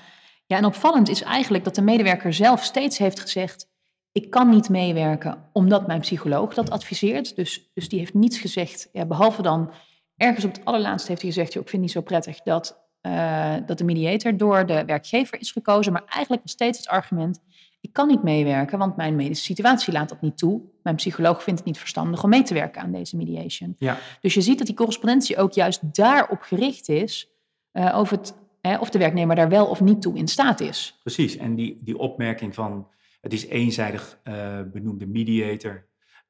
ja, 0.46 0.56
en 0.56 0.64
opvallend 0.64 1.08
is 1.08 1.22
eigenlijk 1.22 1.64
dat 1.64 1.74
de 1.74 1.82
medewerker 1.82 2.32
zelf 2.32 2.64
steeds 2.64 2.98
heeft 2.98 3.20
gezegd: 3.20 3.68
Ik 4.12 4.30
kan 4.30 4.48
niet 4.48 4.68
meewerken 4.68 5.48
omdat 5.52 5.86
mijn 5.86 6.00
psycholoog 6.00 6.54
dat 6.54 6.70
adviseert. 6.70 7.36
Dus, 7.36 7.70
dus 7.74 7.88
die 7.88 7.98
heeft 7.98 8.14
niets 8.14 8.38
gezegd, 8.38 8.88
ja, 8.92 9.06
behalve 9.06 9.42
dan 9.42 9.72
ergens 10.18 10.44
op 10.44 10.52
het 10.52 10.64
allerlaatste 10.64 11.08
heeft 11.08 11.22
hij 11.22 11.30
gezegd: 11.30 11.48
Ik 11.48 11.54
vind 11.54 11.70
het 11.72 11.80
niet 11.80 11.90
zo 11.90 12.00
prettig 12.00 12.40
dat 12.40 12.86
uh, 13.02 13.54
dat 13.66 13.78
de 13.78 13.84
mediator 13.84 14.36
door 14.36 14.66
de 14.66 14.84
werkgever 14.84 15.40
is 15.40 15.52
gekozen. 15.52 15.92
Maar 15.92 16.04
eigenlijk 16.08 16.42
nog 16.42 16.52
steeds 16.52 16.78
het 16.78 16.88
argument: 16.88 17.40
ik 17.80 17.92
kan 17.92 18.08
niet 18.08 18.22
meewerken, 18.22 18.78
want 18.78 18.96
mijn 18.96 19.16
medische 19.16 19.44
situatie 19.44 19.92
laat 19.92 20.08
dat 20.08 20.20
niet 20.20 20.38
toe. 20.38 20.62
Mijn 20.82 20.96
psycholoog 20.96 21.42
vindt 21.42 21.58
het 21.58 21.68
niet 21.68 21.78
verstandig 21.78 22.22
om 22.22 22.30
mee 22.30 22.42
te 22.42 22.54
werken 22.54 22.82
aan 22.82 22.92
deze 22.92 23.16
mediation. 23.16 23.74
Ja. 23.78 23.98
Dus 24.20 24.34
je 24.34 24.40
ziet 24.40 24.58
dat 24.58 24.66
die 24.66 24.76
correspondentie 24.76 25.36
ook 25.36 25.52
juist 25.52 25.94
daarop 25.96 26.40
gericht 26.40 26.88
is 26.88 27.30
uh, 27.72 27.96
over 27.98 28.16
het, 28.16 28.34
hè, 28.60 28.78
of 28.78 28.90
de 28.90 28.98
werknemer 28.98 29.36
daar 29.36 29.48
wel 29.48 29.66
of 29.66 29.80
niet 29.80 30.02
toe 30.02 30.16
in 30.16 30.28
staat 30.28 30.60
is. 30.60 30.98
Precies, 31.02 31.36
en 31.36 31.54
die, 31.54 31.78
die 31.80 31.98
opmerking 31.98 32.54
van 32.54 32.88
het 33.20 33.32
is 33.32 33.46
eenzijdig 33.46 34.18
uh, 34.24 34.60
benoemde 34.72 35.06
mediator. 35.06 35.86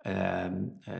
Uh, 0.06 0.44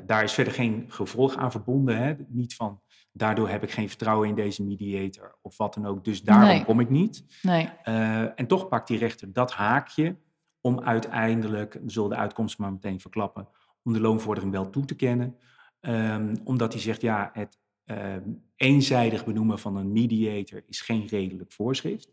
daar 0.07 0.23
is 0.23 0.33
verder 0.33 0.53
geen 0.53 0.85
gevolg 0.89 1.37
aan 1.37 1.51
verbonden. 1.51 1.97
Hè? 1.97 2.15
Niet 2.29 2.55
van 2.55 2.81
daardoor 3.13 3.49
heb 3.49 3.63
ik 3.63 3.71
geen 3.71 3.89
vertrouwen 3.89 4.29
in 4.29 4.35
deze 4.35 4.65
mediator 4.65 5.39
of 5.43 5.57
wat 5.57 5.75
dan 5.75 5.87
ook. 5.87 6.05
Dus 6.05 6.23
daarom 6.23 6.65
kom 6.65 6.81
ik 6.81 6.91
niet. 6.91 7.25
Nee. 7.43 7.69
Uh, 7.85 8.41
en 8.41 8.47
toch 8.47 8.69
pakt 8.69 8.89
die 8.89 8.99
rechter 8.99 9.33
dat 9.33 9.53
haakje 9.53 10.17
om 10.61 10.81
uiteindelijk, 10.81 11.73
we 11.73 11.91
zullen 11.91 12.11
de 12.11 12.17
uitkomst 12.17 12.59
maar 12.59 12.73
meteen 12.73 13.01
verklappen, 13.01 13.49
om 13.83 13.93
de 13.93 14.01
loonvordering 14.01 14.53
wel 14.53 14.71
toe 14.71 14.85
te 14.85 14.95
kennen. 14.95 15.37
Um, 15.81 16.33
omdat 16.45 16.73
hij 16.73 16.83
zegt, 16.83 17.01
ja, 17.01 17.31
het 17.33 17.59
um, 17.85 18.45
eenzijdig 18.57 19.25
benoemen 19.25 19.59
van 19.59 19.77
een 19.77 19.93
mediator 19.93 20.63
is 20.67 20.81
geen 20.81 21.07
redelijk 21.07 21.53
voorschrift. 21.53 22.13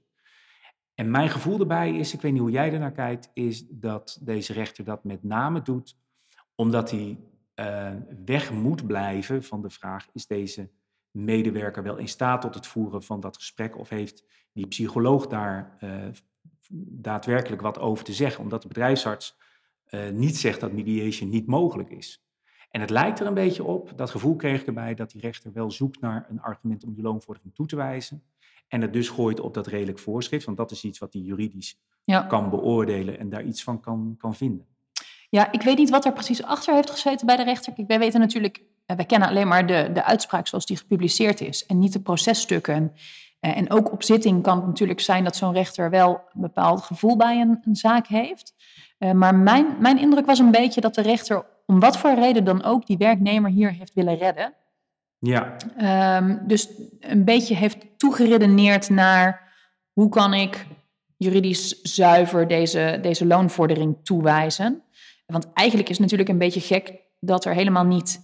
En 0.93 1.11
mijn 1.11 1.29
gevoel 1.29 1.59
erbij 1.59 1.97
is, 1.97 2.13
ik 2.13 2.21
weet 2.21 2.31
niet 2.31 2.41
hoe 2.41 2.51
jij 2.51 2.73
ernaar 2.73 2.91
kijkt, 2.91 3.29
is 3.33 3.67
dat 3.69 4.19
deze 4.21 4.53
rechter 4.53 4.83
dat 4.83 5.03
met 5.03 5.23
name 5.23 5.61
doet 5.61 5.97
omdat 6.55 6.91
hij 6.91 7.17
uh, 7.55 7.91
weg 8.25 8.51
moet 8.51 8.87
blijven 8.87 9.43
van 9.43 9.61
de 9.61 9.69
vraag, 9.69 10.07
is 10.13 10.27
deze 10.27 10.69
medewerker 11.11 11.83
wel 11.83 11.97
in 11.97 12.07
staat 12.07 12.41
tot 12.41 12.55
het 12.55 12.67
voeren 12.67 13.03
van 13.03 13.19
dat 13.19 13.35
gesprek 13.35 13.77
of 13.77 13.89
heeft 13.89 14.23
die 14.53 14.67
psycholoog 14.67 15.27
daar 15.27 15.77
uh, 15.83 16.07
daadwerkelijk 16.69 17.61
wat 17.61 17.79
over 17.79 18.03
te 18.03 18.13
zeggen, 18.13 18.43
omdat 18.43 18.61
de 18.61 18.67
bedrijfsarts 18.67 19.37
uh, 19.89 20.09
niet 20.09 20.37
zegt 20.37 20.59
dat 20.59 20.71
mediation 20.71 21.29
niet 21.29 21.47
mogelijk 21.47 21.89
is. 21.89 22.25
En 22.69 22.81
het 22.81 22.89
lijkt 22.89 23.19
er 23.19 23.27
een 23.27 23.33
beetje 23.33 23.63
op, 23.63 23.93
dat 23.95 24.09
gevoel 24.09 24.35
kreeg 24.35 24.61
ik 24.61 24.67
erbij, 24.67 24.93
dat 24.93 25.11
die 25.11 25.21
rechter 25.21 25.53
wel 25.53 25.71
zoekt 25.71 26.01
naar 26.01 26.25
een 26.29 26.41
argument 26.41 26.83
om 26.83 26.93
die 26.93 27.03
loonvordering 27.03 27.55
toe 27.55 27.65
te 27.65 27.75
wijzen. 27.75 28.23
En 28.67 28.81
het 28.81 28.93
dus 28.93 29.09
gooit 29.09 29.39
op 29.39 29.53
dat 29.53 29.67
redelijk 29.67 29.99
voorschrift, 29.99 30.45
want 30.45 30.57
dat 30.57 30.71
is 30.71 30.83
iets 30.83 30.99
wat 30.99 31.13
hij 31.13 31.21
juridisch 31.21 31.79
ja. 32.03 32.21
kan 32.21 32.49
beoordelen 32.49 33.19
en 33.19 33.29
daar 33.29 33.43
iets 33.43 33.63
van 33.63 33.79
kan, 33.79 34.15
kan 34.17 34.35
vinden. 34.35 34.67
Ja, 35.29 35.51
ik 35.51 35.61
weet 35.61 35.77
niet 35.77 35.89
wat 35.89 36.05
er 36.05 36.13
precies 36.13 36.43
achter 36.43 36.73
heeft 36.73 36.89
gezeten 36.89 37.25
bij 37.25 37.35
de 37.35 37.43
rechter. 37.43 37.73
Kijk, 37.73 37.87
wij 37.87 37.99
weten 37.99 38.19
natuurlijk, 38.19 38.61
eh, 38.85 38.95
wij 38.95 39.05
kennen 39.05 39.27
alleen 39.29 39.47
maar 39.47 39.67
de, 39.67 39.89
de 39.93 40.03
uitspraak 40.03 40.47
zoals 40.47 40.65
die 40.65 40.77
gepubliceerd 40.77 41.41
is 41.41 41.65
en 41.65 41.79
niet 41.79 41.93
de 41.93 42.01
processtukken. 42.01 42.93
Eh, 43.39 43.57
en 43.57 43.71
ook 43.71 43.91
op 43.91 44.03
zitting 44.03 44.43
kan 44.43 44.57
het 44.57 44.65
natuurlijk 44.65 44.99
zijn 44.99 45.23
dat 45.23 45.35
zo'n 45.35 45.53
rechter 45.53 45.89
wel 45.89 46.21
een 46.33 46.41
bepaald 46.41 46.81
gevoel 46.81 47.17
bij 47.17 47.41
een, 47.41 47.59
een 47.65 47.75
zaak 47.75 48.07
heeft. 48.07 48.53
Uh, 48.99 49.11
maar 49.11 49.35
mijn, 49.35 49.65
mijn 49.79 49.99
indruk 49.99 50.25
was 50.25 50.39
een 50.39 50.51
beetje 50.51 50.81
dat 50.81 50.95
de 50.95 51.01
rechter, 51.01 51.45
om 51.65 51.79
wat 51.79 51.97
voor 51.97 52.13
reden 52.13 52.43
dan 52.43 52.63
ook, 52.63 52.85
die 52.85 52.97
werknemer 52.97 53.51
hier 53.51 53.71
heeft 53.71 53.93
willen 53.93 54.17
redden. 54.17 54.53
Ja. 55.19 55.55
Um, 56.17 56.41
dus 56.47 56.69
een 56.99 57.23
beetje 57.23 57.55
heeft 57.55 57.77
toegeredeneerd 57.97 58.89
naar 58.89 59.53
hoe 59.93 60.09
kan 60.09 60.33
ik 60.33 60.65
juridisch 61.17 61.81
zuiver 61.81 62.47
deze, 62.47 62.99
deze 63.01 63.25
loonvordering 63.25 63.97
toewijzen. 64.03 64.83
Want 65.25 65.53
eigenlijk 65.53 65.89
is 65.89 65.97
het 65.97 66.03
natuurlijk 66.03 66.29
een 66.29 66.37
beetje 66.37 66.59
gek 66.59 66.93
dat 67.19 67.45
er 67.45 67.53
helemaal 67.53 67.85
niet, 67.85 68.19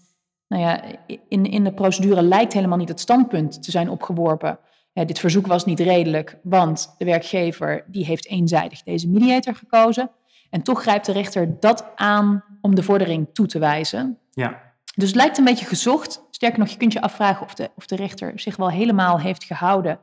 nou 0.47 0.61
ja, 0.61 0.83
in, 1.27 1.45
in 1.45 1.63
de 1.63 1.73
procedure 1.73 2.21
lijkt 2.21 2.53
helemaal 2.53 2.77
niet 2.77 2.89
het 2.89 2.99
standpunt 2.99 3.63
te 3.63 3.71
zijn 3.71 3.89
opgeworpen 3.89 4.59
dit 4.93 5.19
verzoek 5.19 5.47
was 5.47 5.65
niet 5.65 5.79
redelijk, 5.79 6.37
want 6.43 6.95
de 6.97 7.05
werkgever 7.05 7.83
die 7.87 8.05
heeft 8.05 8.27
eenzijdig 8.27 8.83
deze 8.83 9.09
mediator 9.09 9.55
gekozen. 9.55 10.11
En 10.49 10.61
toch 10.61 10.81
grijpt 10.81 11.05
de 11.05 11.11
rechter 11.11 11.59
dat 11.59 11.91
aan 11.95 12.43
om 12.61 12.75
de 12.75 12.83
vordering 12.83 13.27
toe 13.33 13.45
te 13.45 13.59
wijzen. 13.59 14.17
Ja. 14.31 14.61
Dus 14.95 15.07
het 15.07 15.17
lijkt 15.17 15.37
een 15.37 15.43
beetje 15.43 15.65
gezocht. 15.65 16.23
Sterker 16.31 16.59
nog, 16.59 16.69
je 16.69 16.77
kunt 16.77 16.93
je 16.93 17.01
afvragen 17.01 17.45
of 17.45 17.53
de, 17.53 17.71
of 17.75 17.85
de 17.85 17.95
rechter 17.95 18.39
zich 18.39 18.55
wel 18.55 18.69
helemaal 18.69 19.19
heeft 19.19 19.43
gehouden 19.43 19.99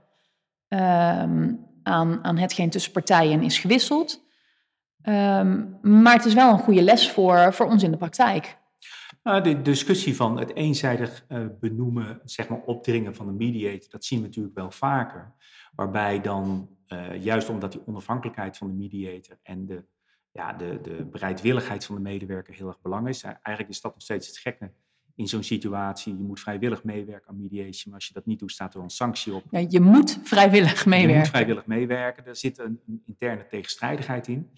um, 0.69 1.67
aan, 1.83 2.25
aan 2.25 2.39
hetgeen 2.39 2.71
tussen 2.71 2.93
partijen 2.93 3.43
is 3.43 3.59
gewisseld. 3.59 4.27
Um, 5.09 5.79
maar 5.83 6.15
het 6.15 6.25
is 6.25 6.35
wel 6.35 6.53
een 6.53 6.59
goede 6.59 6.83
les 6.83 7.11
voor, 7.11 7.53
voor 7.53 7.67
ons 7.67 7.83
in 7.83 7.91
de 7.91 7.97
praktijk. 7.97 8.59
Nou, 9.23 9.43
de 9.43 9.63
discussie 9.63 10.17
van 10.17 10.39
het 10.39 10.55
eenzijdig 10.55 11.25
uh, 11.29 11.47
benoemen, 11.61 12.21
zeg 12.25 12.49
maar 12.49 12.61
opdringen 12.61 13.15
van 13.15 13.29
een 13.29 13.37
mediator, 13.37 13.91
dat 13.91 14.05
zien 14.05 14.21
we 14.21 14.27
natuurlijk 14.27 14.55
wel 14.55 14.71
vaker. 14.71 15.33
Waarbij 15.75 16.21
dan, 16.21 16.69
uh, 16.89 17.23
juist 17.23 17.49
omdat 17.49 17.73
die 17.73 17.87
onafhankelijkheid 17.87 18.57
van 18.57 18.67
de 18.67 18.75
mediator 18.75 19.39
en 19.43 19.67
de, 19.67 19.85
ja, 20.33 20.53
de, 20.53 20.79
de 20.83 21.05
bereidwilligheid 21.05 21.85
van 21.85 21.95
de 21.95 22.01
medewerker 22.01 22.55
heel 22.55 22.69
erg 22.69 22.81
belangrijk 22.81 23.17
is. 23.17 23.23
Eigenlijk 23.23 23.69
is 23.69 23.81
dat 23.81 23.93
nog 23.93 24.03
steeds 24.03 24.27
het 24.27 24.39
gekke 24.39 24.71
in 25.15 25.27
zo'n 25.27 25.43
situatie. 25.43 26.17
Je 26.17 26.23
moet 26.23 26.41
vrijwillig 26.41 26.85
meewerken 26.85 27.29
aan 27.29 27.41
mediation, 27.41 27.85
maar 27.85 27.95
als 27.95 28.07
je 28.07 28.15
dat 28.15 28.27
niet 28.27 28.39
doet, 28.39 28.53
staat 28.53 28.75
er 28.75 28.81
een 28.81 28.91
sanctie 28.91 29.35
op. 29.35 29.45
Ja, 29.51 29.67
je 29.69 29.81
moet 29.81 30.19
vrijwillig 30.23 30.87
meewerken. 30.87 31.15
Je 31.15 31.19
moet 31.19 31.29
vrijwillig 31.29 31.67
meewerken. 31.67 32.27
Er 32.27 32.37
zit 32.37 32.59
een, 32.59 32.81
een 32.87 33.03
interne 33.07 33.47
tegenstrijdigheid 33.47 34.29
in. 34.29 34.51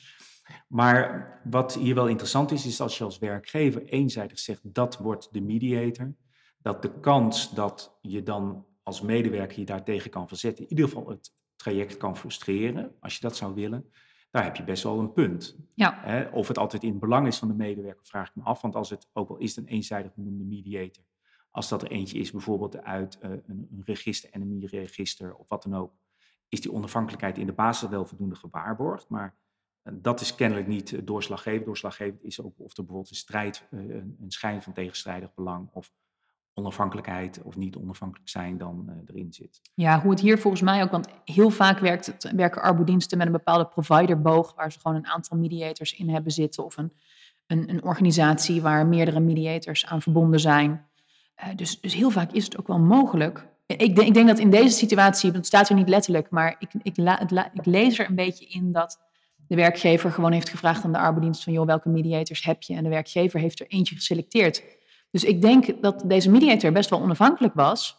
Maar 0.68 1.40
wat 1.44 1.74
hier 1.74 1.94
wel 1.94 2.08
interessant 2.08 2.50
is, 2.50 2.66
is 2.66 2.80
als 2.80 2.98
je 2.98 3.04
als 3.04 3.18
werkgever 3.18 3.82
eenzijdig 3.82 4.38
zegt 4.38 4.74
dat 4.74 4.96
wordt 4.96 5.28
de 5.32 5.40
mediator, 5.40 6.14
dat 6.62 6.82
de 6.82 7.00
kans 7.00 7.50
dat 7.50 7.98
je 8.00 8.22
dan 8.22 8.66
als 8.82 9.00
medewerker 9.00 9.58
je 9.58 9.64
daartegen 9.64 10.10
kan 10.10 10.28
verzetten, 10.28 10.64
in 10.64 10.70
ieder 10.70 10.88
geval 10.88 11.08
het 11.08 11.32
traject 11.56 11.96
kan 11.96 12.16
frustreren, 12.16 12.96
als 13.00 13.14
je 13.14 13.20
dat 13.20 13.36
zou 13.36 13.54
willen, 13.54 13.90
daar 14.30 14.44
heb 14.44 14.56
je 14.56 14.64
best 14.64 14.82
wel 14.82 14.98
een 14.98 15.12
punt. 15.12 15.56
Ja. 15.74 16.30
of 16.32 16.48
het 16.48 16.58
altijd 16.58 16.82
in 16.82 16.90
het 16.90 17.00
belang 17.00 17.26
is 17.26 17.38
van 17.38 17.48
de 17.48 17.54
medewerker, 17.54 18.06
vraag 18.06 18.28
ik 18.28 18.34
me 18.34 18.42
af. 18.42 18.60
Want 18.60 18.76
als 18.76 18.90
het, 18.90 19.08
ook 19.12 19.28
al 19.28 19.36
is 19.36 19.56
een 19.56 19.66
eenzijdig 19.66 20.14
benoemde 20.14 20.44
mediator, 20.44 21.04
als 21.50 21.68
dat 21.68 21.82
er 21.82 21.90
eentje 21.90 22.18
is, 22.18 22.30
bijvoorbeeld 22.30 22.82
uit 22.82 23.18
een, 23.20 23.44
een 23.46 23.82
register, 23.84 24.30
NMI-register 24.38 25.34
of 25.34 25.48
wat 25.48 25.62
dan 25.62 25.74
ook, 25.74 25.92
is 26.48 26.60
die 26.60 26.72
onafhankelijkheid 26.72 27.38
in 27.38 27.46
de 27.46 27.52
basis 27.52 27.88
wel 27.88 28.06
voldoende 28.06 28.34
gewaarborgd. 28.34 29.08
Maar 29.08 29.36
dat 29.92 30.20
is 30.20 30.34
kennelijk 30.34 30.66
niet 30.66 30.92
eh, 30.92 31.00
doorslaggevend. 31.04 31.64
Doorslaggevend 31.64 32.24
is 32.24 32.40
ook 32.40 32.54
of 32.58 32.76
er 32.76 32.84
bijvoorbeeld 32.84 33.10
een 33.10 33.16
strijd, 33.16 33.66
eh, 33.70 33.78
een 33.80 34.24
schijn 34.28 34.62
van 34.62 34.72
tegenstrijdig 34.72 35.34
belang 35.34 35.68
of 35.72 35.92
onafhankelijkheid 36.54 37.42
of 37.42 37.56
niet 37.56 37.76
onafhankelijk 37.76 38.28
zijn 38.28 38.58
dan 38.58 38.84
uh, 38.88 38.94
erin 39.06 39.32
zit. 39.32 39.60
Ja, 39.74 40.00
hoe 40.00 40.10
het 40.10 40.20
hier 40.20 40.38
volgens 40.38 40.62
mij 40.62 40.82
ook, 40.82 40.90
want 40.90 41.08
heel 41.24 41.50
vaak 41.50 41.78
werkt 41.78 42.06
het, 42.06 42.32
werken 42.36 42.62
arbodiensten 42.62 43.18
met 43.18 43.26
een 43.26 43.32
bepaalde 43.32 43.66
providerboog, 43.66 44.54
waar 44.54 44.72
ze 44.72 44.80
gewoon 44.80 44.96
een 44.96 45.06
aantal 45.06 45.38
mediators 45.38 45.92
in 45.92 46.08
hebben 46.08 46.32
zitten, 46.32 46.64
of 46.64 46.76
een, 46.76 46.92
een, 47.46 47.70
een 47.70 47.82
organisatie 47.82 48.62
waar 48.62 48.86
meerdere 48.86 49.20
mediators 49.20 49.86
aan 49.86 50.02
verbonden 50.02 50.40
zijn. 50.40 50.86
Dus, 51.56 51.80
dus 51.80 51.94
heel 51.94 52.10
vaak 52.10 52.32
is 52.32 52.44
het 52.44 52.58
ook 52.58 52.66
wel 52.66 52.78
mogelijk. 52.78 53.46
Ik, 53.66 53.96
denk, 53.96 54.08
ik 54.08 54.14
denk 54.14 54.28
dat 54.28 54.38
in 54.38 54.50
deze 54.50 54.76
situatie, 54.76 55.30
het 55.30 55.46
staat 55.46 55.68
er 55.68 55.74
niet 55.74 55.88
letterlijk, 55.88 56.30
maar 56.30 56.56
ik, 56.58 56.70
ik, 56.82 56.96
la, 56.96 57.20
ik 57.52 57.66
lees 57.66 57.98
er 57.98 58.08
een 58.08 58.14
beetje 58.14 58.46
in 58.46 58.72
dat 58.72 59.09
de 59.50 59.56
werkgever 59.56 60.10
gewoon 60.10 60.32
heeft 60.32 60.48
gevraagd 60.48 60.84
aan 60.84 60.92
de 60.92 60.98
arbeidsdienst 60.98 61.44
van 61.44 61.52
joh, 61.52 61.66
welke 61.66 61.88
mediators 61.88 62.44
heb 62.44 62.62
je? 62.62 62.74
En 62.74 62.82
de 62.82 62.88
werkgever 62.88 63.40
heeft 63.40 63.60
er 63.60 63.66
eentje 63.66 63.94
geselecteerd. 63.94 64.62
Dus 65.10 65.24
ik 65.24 65.42
denk 65.42 65.82
dat 65.82 66.02
deze 66.06 66.30
mediator 66.30 66.72
best 66.72 66.90
wel 66.90 67.00
onafhankelijk 67.00 67.54
was. 67.54 67.96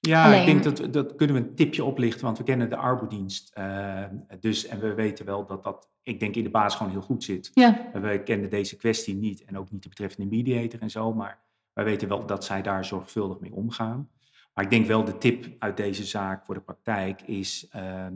Ja, 0.00 0.34
ik 0.34 0.46
denk 0.46 0.62
dat, 0.62 0.92
dat 0.92 1.14
kunnen 1.14 1.36
we 1.36 1.42
een 1.42 1.54
tipje 1.54 1.84
oplichten, 1.84 2.24
want 2.24 2.38
we 2.38 2.44
kennen 2.44 2.70
de 2.70 2.76
arbeidsdienst. 2.76 3.52
Uh, 3.58 4.04
dus, 4.40 4.66
en 4.66 4.80
we 4.80 4.94
weten 4.94 5.24
wel 5.24 5.46
dat 5.46 5.64
dat, 5.64 5.88
ik 6.02 6.20
denk, 6.20 6.34
in 6.34 6.44
de 6.44 6.50
baas 6.50 6.74
gewoon 6.74 6.92
heel 6.92 7.00
goed 7.00 7.24
zit. 7.24 7.50
Ja. 7.54 7.90
We 7.92 8.22
kennen 8.22 8.50
deze 8.50 8.76
kwestie 8.76 9.14
niet 9.14 9.44
en 9.44 9.58
ook 9.58 9.70
niet 9.70 9.82
de 9.82 9.88
betreffende 9.88 10.36
mediator 10.36 10.80
en 10.80 10.90
zo, 10.90 11.14
maar 11.14 11.38
wij 11.72 11.84
weten 11.84 12.08
wel 12.08 12.26
dat 12.26 12.44
zij 12.44 12.62
daar 12.62 12.84
zorgvuldig 12.84 13.40
mee 13.40 13.54
omgaan. 13.54 14.08
Maar 14.54 14.64
ik 14.64 14.70
denk 14.70 14.86
wel 14.86 15.04
de 15.04 15.18
tip 15.18 15.46
uit 15.58 15.76
deze 15.76 16.04
zaak 16.04 16.44
voor 16.44 16.54
de 16.54 16.60
praktijk 16.60 17.22
is... 17.22 17.68
Uh, 17.76 18.06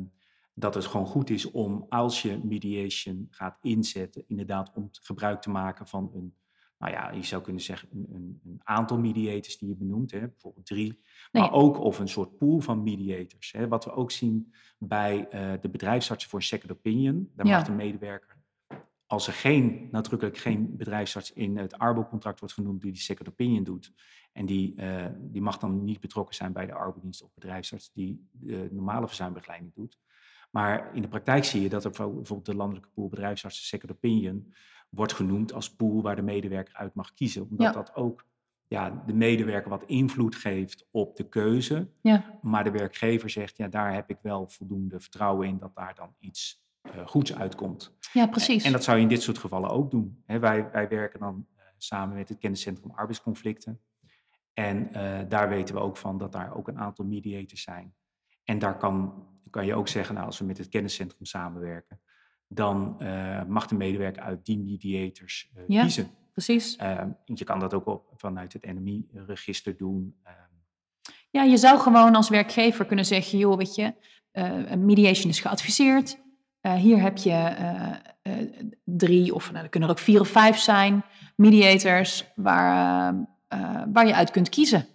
dat 0.55 0.75
het 0.75 0.85
gewoon 0.87 1.07
goed 1.07 1.31
is 1.31 1.51
om 1.51 1.87
als 1.89 2.23
je 2.23 2.41
mediation 2.45 3.27
gaat 3.31 3.59
inzetten, 3.63 4.25
inderdaad 4.27 4.71
om 4.75 4.89
gebruik 4.93 5.41
te 5.41 5.51
maken 5.51 5.87
van 5.87 6.11
een, 6.15 6.35
nou 6.79 6.93
ja, 6.93 7.11
je 7.11 7.23
zou 7.23 7.43
kunnen 7.43 7.63
zeggen 7.63 7.89
een, 7.93 8.07
een, 8.13 8.41
een 8.45 8.61
aantal 8.63 8.99
mediators 8.99 9.59
die 9.59 9.69
je 9.69 9.75
benoemt, 9.77 10.11
hè, 10.11 10.21
bijvoorbeeld 10.21 10.67
drie. 10.67 11.01
Nee. 11.33 11.43
Maar 11.43 11.53
ook 11.53 11.79
of 11.79 11.99
een 11.99 12.09
soort 12.09 12.37
pool 12.39 12.61
van 12.61 12.83
mediators. 12.83 13.53
Hè, 13.53 13.69
wat 13.69 13.85
we 13.85 13.93
ook 13.93 14.11
zien 14.11 14.55
bij 14.79 15.29
eh, 15.29 15.53
de 15.61 15.69
bedrijfsartsen 15.69 16.31
voor 16.31 16.43
second 16.43 16.73
opinion. 16.73 17.31
Daar 17.35 17.47
Ja. 17.47 17.57
mag 17.57 17.67
de 17.67 17.73
medewerker, 17.73 18.37
als 19.07 19.27
er 19.27 19.33
geen, 19.33 19.89
nadrukkelijk 19.91 20.39
geen 20.39 20.77
bedrijfsarts 20.77 21.33
in 21.33 21.57
het 21.57 21.79
Arbo-contract 21.79 22.41
wordt 22.41 22.55
genoemd 22.55 22.81
die 22.81 22.93
die 22.93 23.01
second 23.01 23.29
opinion 23.29 23.65
doet. 23.65 23.93
En 24.33 24.47
die, 24.47 24.75
eh, 24.75 25.07
die 25.21 25.43
mag 25.43 25.59
dan 25.59 25.85
niet 25.85 26.01
betrokken 26.01 26.35
zijn 26.35 26.53
bij 26.53 26.67
de 26.67 26.75
arbeidsdienst 26.75 27.23
of 27.23 27.35
bedrijfsarts 27.35 27.93
die 27.93 28.29
de 28.31 28.69
normale 28.73 29.07
verzuimbegeleiding 29.07 29.75
doet. 29.75 29.99
Maar 30.55 30.91
in 30.95 31.03
de 31.03 31.09
praktijk 31.09 31.45
zie 31.45 31.63
je 31.63 31.69
dat 31.69 31.85
er 31.85 31.91
bijvoorbeeld 31.91 32.45
de 32.47 32.55
landelijke 32.55 32.89
pool 32.95 33.09
bedrijfsartsen 33.09 33.65
second 33.65 33.93
opinion 33.93 34.53
wordt 34.89 35.13
genoemd 35.13 35.53
als 35.53 35.75
pool 35.75 36.03
waar 36.03 36.17
de 36.17 36.23
medewerker 36.23 36.75
uit 36.75 36.95
mag 36.95 37.15
kiezen. 37.15 37.43
Omdat 37.43 37.67
Ja. 37.67 37.73
dat 37.73 37.95
ook 37.95 38.25
ja, 38.67 39.03
de 39.07 39.15
medewerker 39.15 39.71
wat 39.71 39.85
invloed 39.87 40.35
geeft 40.35 40.87
op 40.91 41.17
de 41.17 41.29
keuze. 41.29 41.89
Ja, 42.01 42.39
Maar 42.43 42.65
de 42.65 42.71
werkgever 42.71 43.31
zegt, 43.31 43.57
ja, 43.57 43.69
daar 43.69 43.95
heb 43.95 44.11
ik 44.11 44.19
wel 44.23 44.49
voldoende 44.49 45.01
vertrouwen 45.01 45.49
in 45.49 45.59
dat 45.59 45.75
daar 45.75 45.95
dan 45.95 46.15
iets 46.19 46.63
eh, 46.83 47.07
goeds 47.07 47.35
uitkomt. 47.35 47.97
ja 48.13 48.27
precies. 48.27 48.65
En 48.65 48.73
dat 48.73 48.85
zou 48.85 48.97
je 48.97 49.03
in 49.03 49.09
dit 49.09 49.23
soort 49.23 49.39
gevallen 49.39 49.71
ook 49.71 49.91
doen. 49.91 50.23
Wij, 50.27 50.71
wij 50.71 50.89
werken 50.89 51.21
dan 51.21 51.47
eh, 51.57 51.63
samen 51.79 52.17
met 52.17 52.29
het 52.29 52.39
kenniscentrum 52.39 52.91
arbeidsconflicten. 52.91 53.81
En 54.53 54.93
eh, 54.93 55.29
daar 55.29 55.49
weten 55.49 55.75
we 55.75 55.81
ook 55.81 55.97
van 55.97 56.19
dat 56.19 56.33
daar 56.33 56.57
ook 56.57 56.69
een 56.69 56.79
aantal 56.79 57.05
mediators 57.05 57.63
zijn. 57.63 57.95
En 58.45 58.59
daar 58.59 58.77
kan, 58.77 59.27
kan 59.55 59.67
je 59.67 59.75
ook 59.75 59.89
zeggen, 59.89 60.15
nou, 60.15 60.27
als 60.27 60.39
we 60.39 60.45
met 60.45 60.59
het 60.59 60.69
kenniscentrum 60.69 61.25
samenwerken, 61.25 62.01
dan 62.49 63.01
eh, 63.01 63.43
mag 63.45 63.67
de 63.67 63.75
medewerker 63.75 64.23
uit 64.23 64.45
die 64.45 64.59
mediators 64.59 65.51
eh, 65.55 65.63
Ja. 65.69 65.83
kiezen. 65.83 66.11
precies. 66.33 66.77
Ehm, 66.77 67.09
je 67.25 67.45
kan 67.45 67.59
dat 67.59 67.75
ook 67.75 67.87
op, 67.87 68.13
vanuit 68.17 68.53
het 68.53 68.65
NMI-register 68.67 69.77
doen. 69.77 70.17
Ehm, 70.23 70.37
Ja, 71.31 71.43
je 71.43 71.57
zou 71.57 71.79
gewoon 71.81 72.15
als 72.15 72.29
werkgever 72.29 72.85
kunnen 72.87 73.05
zeggen, 73.05 73.39
joh, 73.39 73.57
weet 73.57 73.75
je, 73.75 73.95
eh, 74.31 74.75
mediation 74.75 75.31
is 75.31 75.41
geadviseerd. 75.41 76.23
Hier 76.77 77.01
heb 77.01 77.17
je 77.17 77.57
drie, 78.85 79.35
of 79.35 79.51
nou, 79.53 79.65
er 79.65 79.71
kunnen 79.71 79.89
er 79.89 79.95
ook 79.95 80.01
vier 80.03 80.21
of 80.21 80.29
vijf 80.29 80.59
zijn, 80.59 81.05
mediators 81.37 82.25
waar, 82.35 83.27
waar 83.93 84.07
je 84.07 84.15
uit 84.15 84.31
kunt 84.31 84.49
kiezen. 84.49 84.87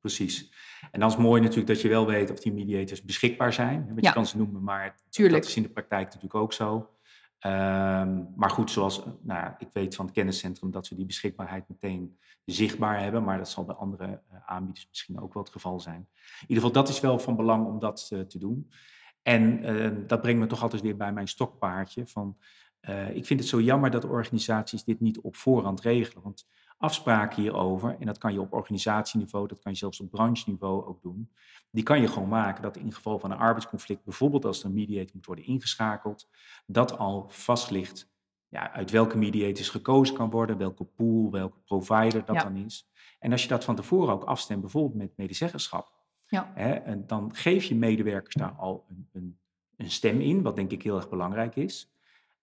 Precies. 0.00 0.52
En 0.94 1.00
dan 1.00 1.08
is 1.08 1.14
het 1.14 1.24
mooi 1.24 1.40
natuurlijk 1.40 1.68
dat 1.68 1.80
je 1.80 1.88
wel 1.88 2.06
weet 2.06 2.30
of 2.30 2.40
die 2.40 2.52
mediators 2.52 3.02
beschikbaar 3.02 3.52
zijn. 3.52 3.86
Want 3.86 4.00
Ja. 4.00 4.08
je 4.08 4.14
kan 4.14 4.26
ze 4.26 4.36
noemen, 4.36 4.62
maar 4.62 4.94
Tuurlijk. 5.08 5.42
dat 5.42 5.50
is 5.50 5.56
in 5.56 5.62
de 5.62 5.68
praktijk 5.68 6.04
natuurlijk 6.04 6.34
ook 6.34 6.52
zo. 6.52 6.90
Ehm, 7.38 8.22
maar 8.36 8.50
goed, 8.50 8.70
zoals 8.70 9.04
eh, 9.04 9.10
nou, 9.22 9.52
ik 9.58 9.68
weet 9.72 9.94
van 9.94 10.04
het 10.04 10.14
kenniscentrum 10.14 10.70
dat 10.70 10.88
we 10.88 10.94
die 10.94 11.06
beschikbaarheid 11.06 11.68
meteen 11.68 12.18
zichtbaar 12.44 13.00
hebben. 13.00 13.24
Maar 13.24 13.38
dat 13.38 13.48
zal 13.48 13.64
bij 13.64 13.74
andere 13.74 14.04
eh, 14.30 14.38
aanbieders 14.46 14.86
misschien 14.88 15.20
ook 15.20 15.34
wel 15.34 15.42
het 15.42 15.52
geval 15.52 15.80
zijn. 15.80 16.08
In 16.40 16.40
ieder 16.40 16.56
geval, 16.64 16.72
dat 16.72 16.88
is 16.88 17.00
wel 17.00 17.18
van 17.18 17.36
belang 17.36 17.66
om 17.66 17.78
dat 17.78 18.08
eh, 18.12 18.20
te 18.20 18.38
doen. 18.38 18.70
En 19.22 19.62
eh, 19.64 19.90
dat 20.06 20.20
brengt 20.20 20.40
me 20.40 20.46
toch 20.46 20.62
altijd 20.62 20.82
weer 20.82 20.96
bij 20.96 21.12
mijn 21.12 21.28
stokpaardje. 21.28 22.06
Van, 22.06 22.36
ik 23.12 23.26
vind 23.26 23.40
het 23.40 23.48
zo 23.48 23.60
jammer 23.60 23.90
dat 23.90 24.04
organisaties 24.04 24.84
dit 24.84 25.00
niet 25.00 25.20
op 25.20 25.36
voorhand 25.36 25.80
regelen. 25.80 26.22
Want 26.22 26.46
afspraken 26.76 27.42
hierover, 27.42 27.96
en 28.00 28.06
dat 28.06 28.18
kan 28.18 28.32
je 28.32 28.40
op 28.40 28.52
organisatieniveau, 28.52 29.46
dat 29.48 29.60
kan 29.60 29.72
je 29.72 29.78
zelfs 29.78 30.00
op 30.00 30.10
brancheniveau 30.10 30.86
ook 30.86 31.02
doen, 31.02 31.30
die 31.70 31.82
kan 31.82 32.00
je 32.00 32.08
gewoon 32.08 32.28
maken 32.28 32.62
dat 32.62 32.76
in 32.76 32.92
geval 32.92 33.18
van 33.18 33.30
een 33.30 33.38
arbeidsconflict, 33.38 34.04
bijvoorbeeld 34.04 34.44
als 34.44 34.60
er 34.60 34.66
een 34.66 34.74
mediator 34.74 35.10
moet 35.14 35.26
worden 35.26 35.44
ingeschakeld, 35.46 36.28
dat 36.66 36.98
al 36.98 37.26
vast 37.28 37.70
ligt 37.70 38.12
ja, 38.48 38.72
uit 38.72 38.90
welke 38.90 39.16
mediators 39.18 39.68
gekozen 39.68 40.14
kan 40.14 40.30
worden, 40.30 40.58
welke 40.58 40.84
pool, 40.84 41.30
welke 41.30 41.58
provider 41.64 42.24
dat 42.24 42.36
Ja. 42.36 42.42
dan 42.42 42.56
is. 42.56 42.88
En 43.18 43.32
als 43.32 43.42
je 43.42 43.48
dat 43.48 43.64
van 43.64 43.76
tevoren 43.76 44.14
ook 44.14 44.24
afstemt, 44.24 44.60
bijvoorbeeld 44.60 44.94
met 44.94 45.16
medezeggenschap, 45.16 45.92
Ja. 46.26 46.50
hè, 46.54 46.72
en 46.72 47.06
dan 47.06 47.34
geef 47.34 47.64
je 47.64 47.74
medewerkers 47.74 48.34
daar 48.34 48.52
al 48.52 48.84
een, 48.88 49.08
een, 49.12 49.38
een 49.76 49.90
stem 49.90 50.20
in, 50.20 50.42
wat 50.42 50.56
denk 50.56 50.70
ik 50.70 50.82
heel 50.82 50.96
erg 50.96 51.08
belangrijk 51.08 51.56
is. 51.56 51.93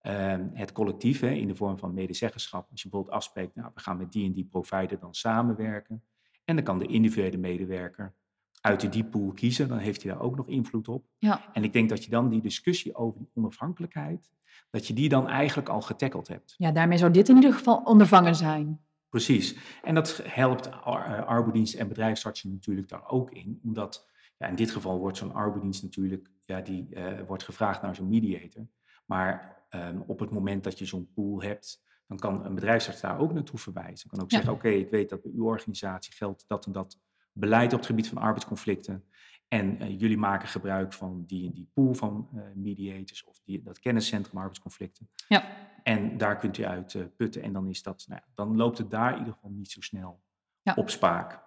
Ehm, 0.02 0.46
het 0.52 0.72
collectief 0.72 1.20
hè, 1.20 1.30
in 1.30 1.48
de 1.48 1.54
vorm 1.54 1.78
van 1.78 1.94
medezeggenschap. 1.94 2.70
Als 2.70 2.82
je 2.82 2.88
bijvoorbeeld 2.88 3.16
afspreekt, 3.16 3.54
nou, 3.54 3.70
we 3.74 3.80
gaan 3.80 3.96
met 3.96 4.12
die 4.12 4.26
en 4.26 4.32
die 4.32 4.44
provider 4.44 4.98
dan 4.98 5.14
samenwerken. 5.14 6.02
En 6.44 6.54
dan 6.56 6.64
kan 6.64 6.78
de 6.78 6.86
individuele 6.86 7.36
medewerker 7.36 8.14
uit 8.60 8.92
die 8.92 9.04
pool 9.04 9.32
kiezen. 9.32 9.68
Dan 9.68 9.78
heeft 9.78 10.02
hij 10.02 10.12
daar 10.12 10.20
ook 10.22 10.36
nog 10.36 10.46
invloed 10.48 10.88
op. 10.88 11.04
Ja, 11.18 11.40
En 11.52 11.64
ik 11.64 11.72
denk 11.72 11.88
dat 11.88 12.04
je 12.04 12.10
dan 12.10 12.28
die 12.28 12.40
discussie 12.40 12.94
over 12.94 13.18
die 13.18 13.28
onafhankelijkheid, 13.34 14.30
dat 14.70 14.86
je 14.86 14.94
die 14.94 15.08
dan 15.08 15.28
eigenlijk 15.28 15.68
al 15.68 15.80
getackeld 15.82 16.28
hebt. 16.28 16.54
ja, 16.58 16.72
daarmee 16.72 16.98
zou 16.98 17.10
dit 17.12 17.28
in 17.28 17.34
ieder 17.34 17.52
geval 17.52 17.76
ondervangen 17.84 18.34
zijn. 18.36 18.80
Precies. 19.08 19.56
En 19.82 19.94
dat 19.94 20.20
helpt 20.24 20.70
ar- 20.70 21.18
eh, 21.18 21.26
arbeidsdiensten 21.26 21.80
en 21.80 21.88
bedrijfsartsen 21.88 22.50
natuurlijk 22.50 22.88
daar 22.88 23.08
ook 23.08 23.30
in. 23.30 23.60
Omdat 23.64 24.08
ja, 24.38 24.46
in 24.46 24.54
dit 24.56 24.70
geval 24.70 24.98
wordt 24.98 25.16
zo'n 25.16 25.34
arbeidsdienst 25.34 25.82
natuurlijk, 25.82 26.30
ja, 26.44 26.60
die 26.60 26.94
eh, 26.94 27.26
wordt 27.26 27.42
gevraagd 27.42 27.82
naar 27.82 27.94
zo'n 27.94 28.08
mediator. 28.08 28.66
Maar 29.06 29.60
ehm, 29.72 30.00
op 30.06 30.18
het 30.18 30.30
moment 30.30 30.64
dat 30.64 30.78
je 30.78 30.84
zo'n 30.86 31.10
pool 31.14 31.42
hebt, 31.42 31.82
dan 32.06 32.18
kan 32.18 32.44
een 32.44 32.54
bedrijfsarts 32.54 33.00
daar 33.00 33.18
ook 33.18 33.32
naartoe 33.32 33.58
verwijzen. 33.58 34.10
Kan 34.10 34.20
ook 34.20 34.30
Ja. 34.30 34.36
zeggen, 34.36 34.54
oké, 34.54 34.68
ik 34.68 34.90
weet 34.90 35.08
dat 35.08 35.22
bij 35.22 35.32
uw 35.34 35.44
organisatie 35.44 36.12
geldt 36.14 36.44
dat 36.46 36.66
en 36.66 36.72
dat 36.72 36.98
beleid 37.32 37.72
op 37.72 37.78
het 37.78 37.86
gebied 37.88 38.08
van 38.08 38.18
arbeidsconflicten. 38.18 39.04
En 39.48 39.80
eh, 39.80 40.00
jullie 40.00 40.18
maken 40.18 40.48
gebruik 40.48 40.92
van 40.92 41.24
die 41.26 41.46
en 41.46 41.52
die 41.52 41.70
pool 41.74 41.94
van 41.94 42.28
eh, 42.34 42.42
mediators 42.54 43.24
of 43.24 43.40
die, 43.44 43.62
dat 43.62 43.78
kenniscentrum 43.78 44.36
arbeidsconflicten. 44.38 45.08
Ja, 45.28 45.44
En 45.82 46.18
daar 46.18 46.36
kunt 46.38 46.58
u 46.58 46.64
uit 46.64 46.94
eh, 46.94 47.02
putten. 47.16 47.42
En 47.42 47.52
dan, 47.52 47.68
is 47.68 47.82
dat, 47.82 48.04
nou 48.08 48.20
dan 48.34 48.56
loopt 48.56 48.78
het 48.78 48.90
daar 48.90 49.12
in 49.12 49.18
ieder 49.18 49.32
geval 49.32 49.50
niet 49.50 49.70
zo 49.70 49.80
snel 49.80 50.22
Ja. 50.62 50.74
op 50.74 50.90
spaak. 50.90 51.40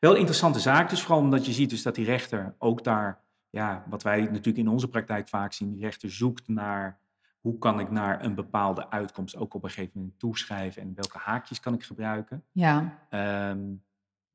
Wel 0.00 0.10
een 0.12 0.16
interessante 0.18 0.60
zaak, 0.60 0.90
dus 0.90 1.02
vooral 1.02 1.20
omdat 1.20 1.46
je 1.46 1.52
ziet 1.52 1.70
dus 1.70 1.82
dat 1.82 1.94
die 1.94 2.04
rechter 2.04 2.54
ook 2.58 2.84
daar, 2.84 3.24
ja, 3.50 3.84
wat 3.88 4.02
wij 4.02 4.20
natuurlijk 4.20 4.56
in 4.56 4.68
onze 4.68 4.88
praktijk 4.88 5.28
vaak 5.28 5.52
zien, 5.52 5.70
die 5.72 5.80
rechter 5.80 6.10
zoekt 6.10 6.48
naar 6.48 7.00
hoe 7.44 7.58
kan 7.58 7.80
ik 7.80 7.90
naar 7.90 8.24
een 8.24 8.34
bepaalde 8.34 8.90
uitkomst 8.90 9.36
ook 9.36 9.54
op 9.54 9.64
een 9.64 9.70
gegeven 9.70 9.92
moment 9.94 10.18
toeschrijven 10.18 10.82
en 10.82 10.94
welke 10.94 11.18
haakjes 11.18 11.60
kan 11.60 11.74
ik 11.74 11.82
gebruiken. 11.84 12.44
ja, 12.52 13.06
Ehm, 13.08 13.74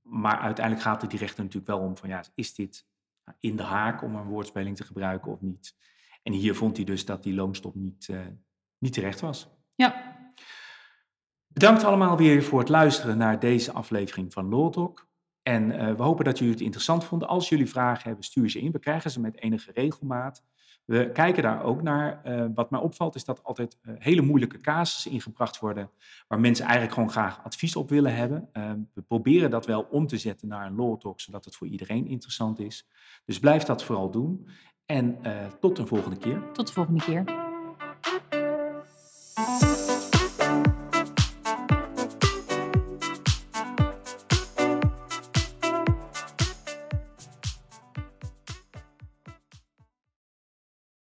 maar 0.02 0.40
uiteindelijk 0.40 0.86
gaat 0.86 1.02
het 1.02 1.10
die 1.10 1.20
rechter 1.20 1.44
natuurlijk 1.44 1.72
wel 1.72 1.80
om 1.80 1.98
van 1.98 2.10
ja, 2.10 2.24
is 2.36 2.56
dit 2.56 2.88
in 3.40 3.56
de 3.56 3.64
haak 3.64 4.02
om 4.02 4.16
een 4.16 4.28
woordspeling 4.28 4.76
te 4.76 4.84
gebruiken 4.84 5.32
of 5.32 5.42
niet? 5.42 5.76
En 6.24 6.34
hier 6.34 6.56
vond 6.56 6.76
hij 6.76 6.86
dus 6.86 7.06
dat 7.06 7.24
die 7.24 7.34
loonstop 7.34 7.76
niet, 7.76 8.08
eh, 8.10 8.20
niet 8.78 8.94
terecht 8.94 9.20
was. 9.20 9.50
ja. 9.76 10.18
Bedankt 11.48 11.84
allemaal 11.84 12.18
weer 12.18 12.44
voor 12.44 12.60
het 12.60 12.70
luisteren 12.70 13.18
naar 13.18 13.40
deze 13.40 13.72
aflevering 13.72 14.34
van 14.34 14.50
Law 14.50 14.72
Talk. 14.72 15.08
En 15.42 15.72
eh, 15.72 15.96
we 15.96 16.04
hopen 16.04 16.26
dat 16.26 16.38
jullie 16.38 16.54
het 16.54 16.64
interessant 16.64 17.04
vonden. 17.04 17.28
Als 17.28 17.50
jullie 17.50 17.70
vragen 17.70 18.04
hebben, 18.04 18.24
stuur 18.24 18.50
ze 18.50 18.60
in. 18.60 18.72
We 18.72 18.80
krijgen 18.80 19.12
ze 19.12 19.20
met 19.20 19.42
enige 19.42 19.72
regelmaat. 19.72 20.44
We 20.90 21.12
kijken 21.12 21.44
daar 21.44 21.64
ook 21.64 21.82
naar. 21.82 22.22
Eh, 22.24 22.46
wat 22.54 22.70
mij 22.70 22.80
opvalt 22.80 23.16
is 23.16 23.26
dat 23.26 23.44
altijd 23.44 23.78
eh, 23.82 23.94
hele 23.98 24.22
moeilijke 24.22 24.62
casussen 24.62 25.12
ingebracht 25.12 25.60
worden... 25.60 25.90
waar 26.28 26.40
mensen 26.40 26.66
eigenlijk 26.66 26.94
gewoon 26.94 27.12
graag 27.12 27.44
advies 27.44 27.76
op 27.76 27.90
willen 27.90 28.16
hebben. 28.16 28.50
Eh, 28.52 28.72
we 28.94 29.02
proberen 29.02 29.50
dat 29.50 29.66
wel 29.66 29.88
om 29.90 30.08
te 30.08 30.18
zetten 30.18 30.48
naar 30.48 30.66
een 30.66 30.76
Law 30.76 31.00
Talk... 31.00 31.20
zodat 31.20 31.46
het 31.46 31.56
voor 31.56 31.68
iedereen 31.68 32.08
interessant 32.08 32.60
is. 32.60 32.88
Dus 33.26 33.40
blijf 33.40 33.64
dat 33.64 33.84
vooral 33.84 34.12
doen. 34.12 34.48
En 34.86 35.18
tot 35.60 35.78
een 35.78 35.88
volgende 35.88 36.18
keer. 36.18 36.52
Tot 36.54 36.68
de 36.68 36.74
volgende 36.74 37.02
keer. 37.02 37.49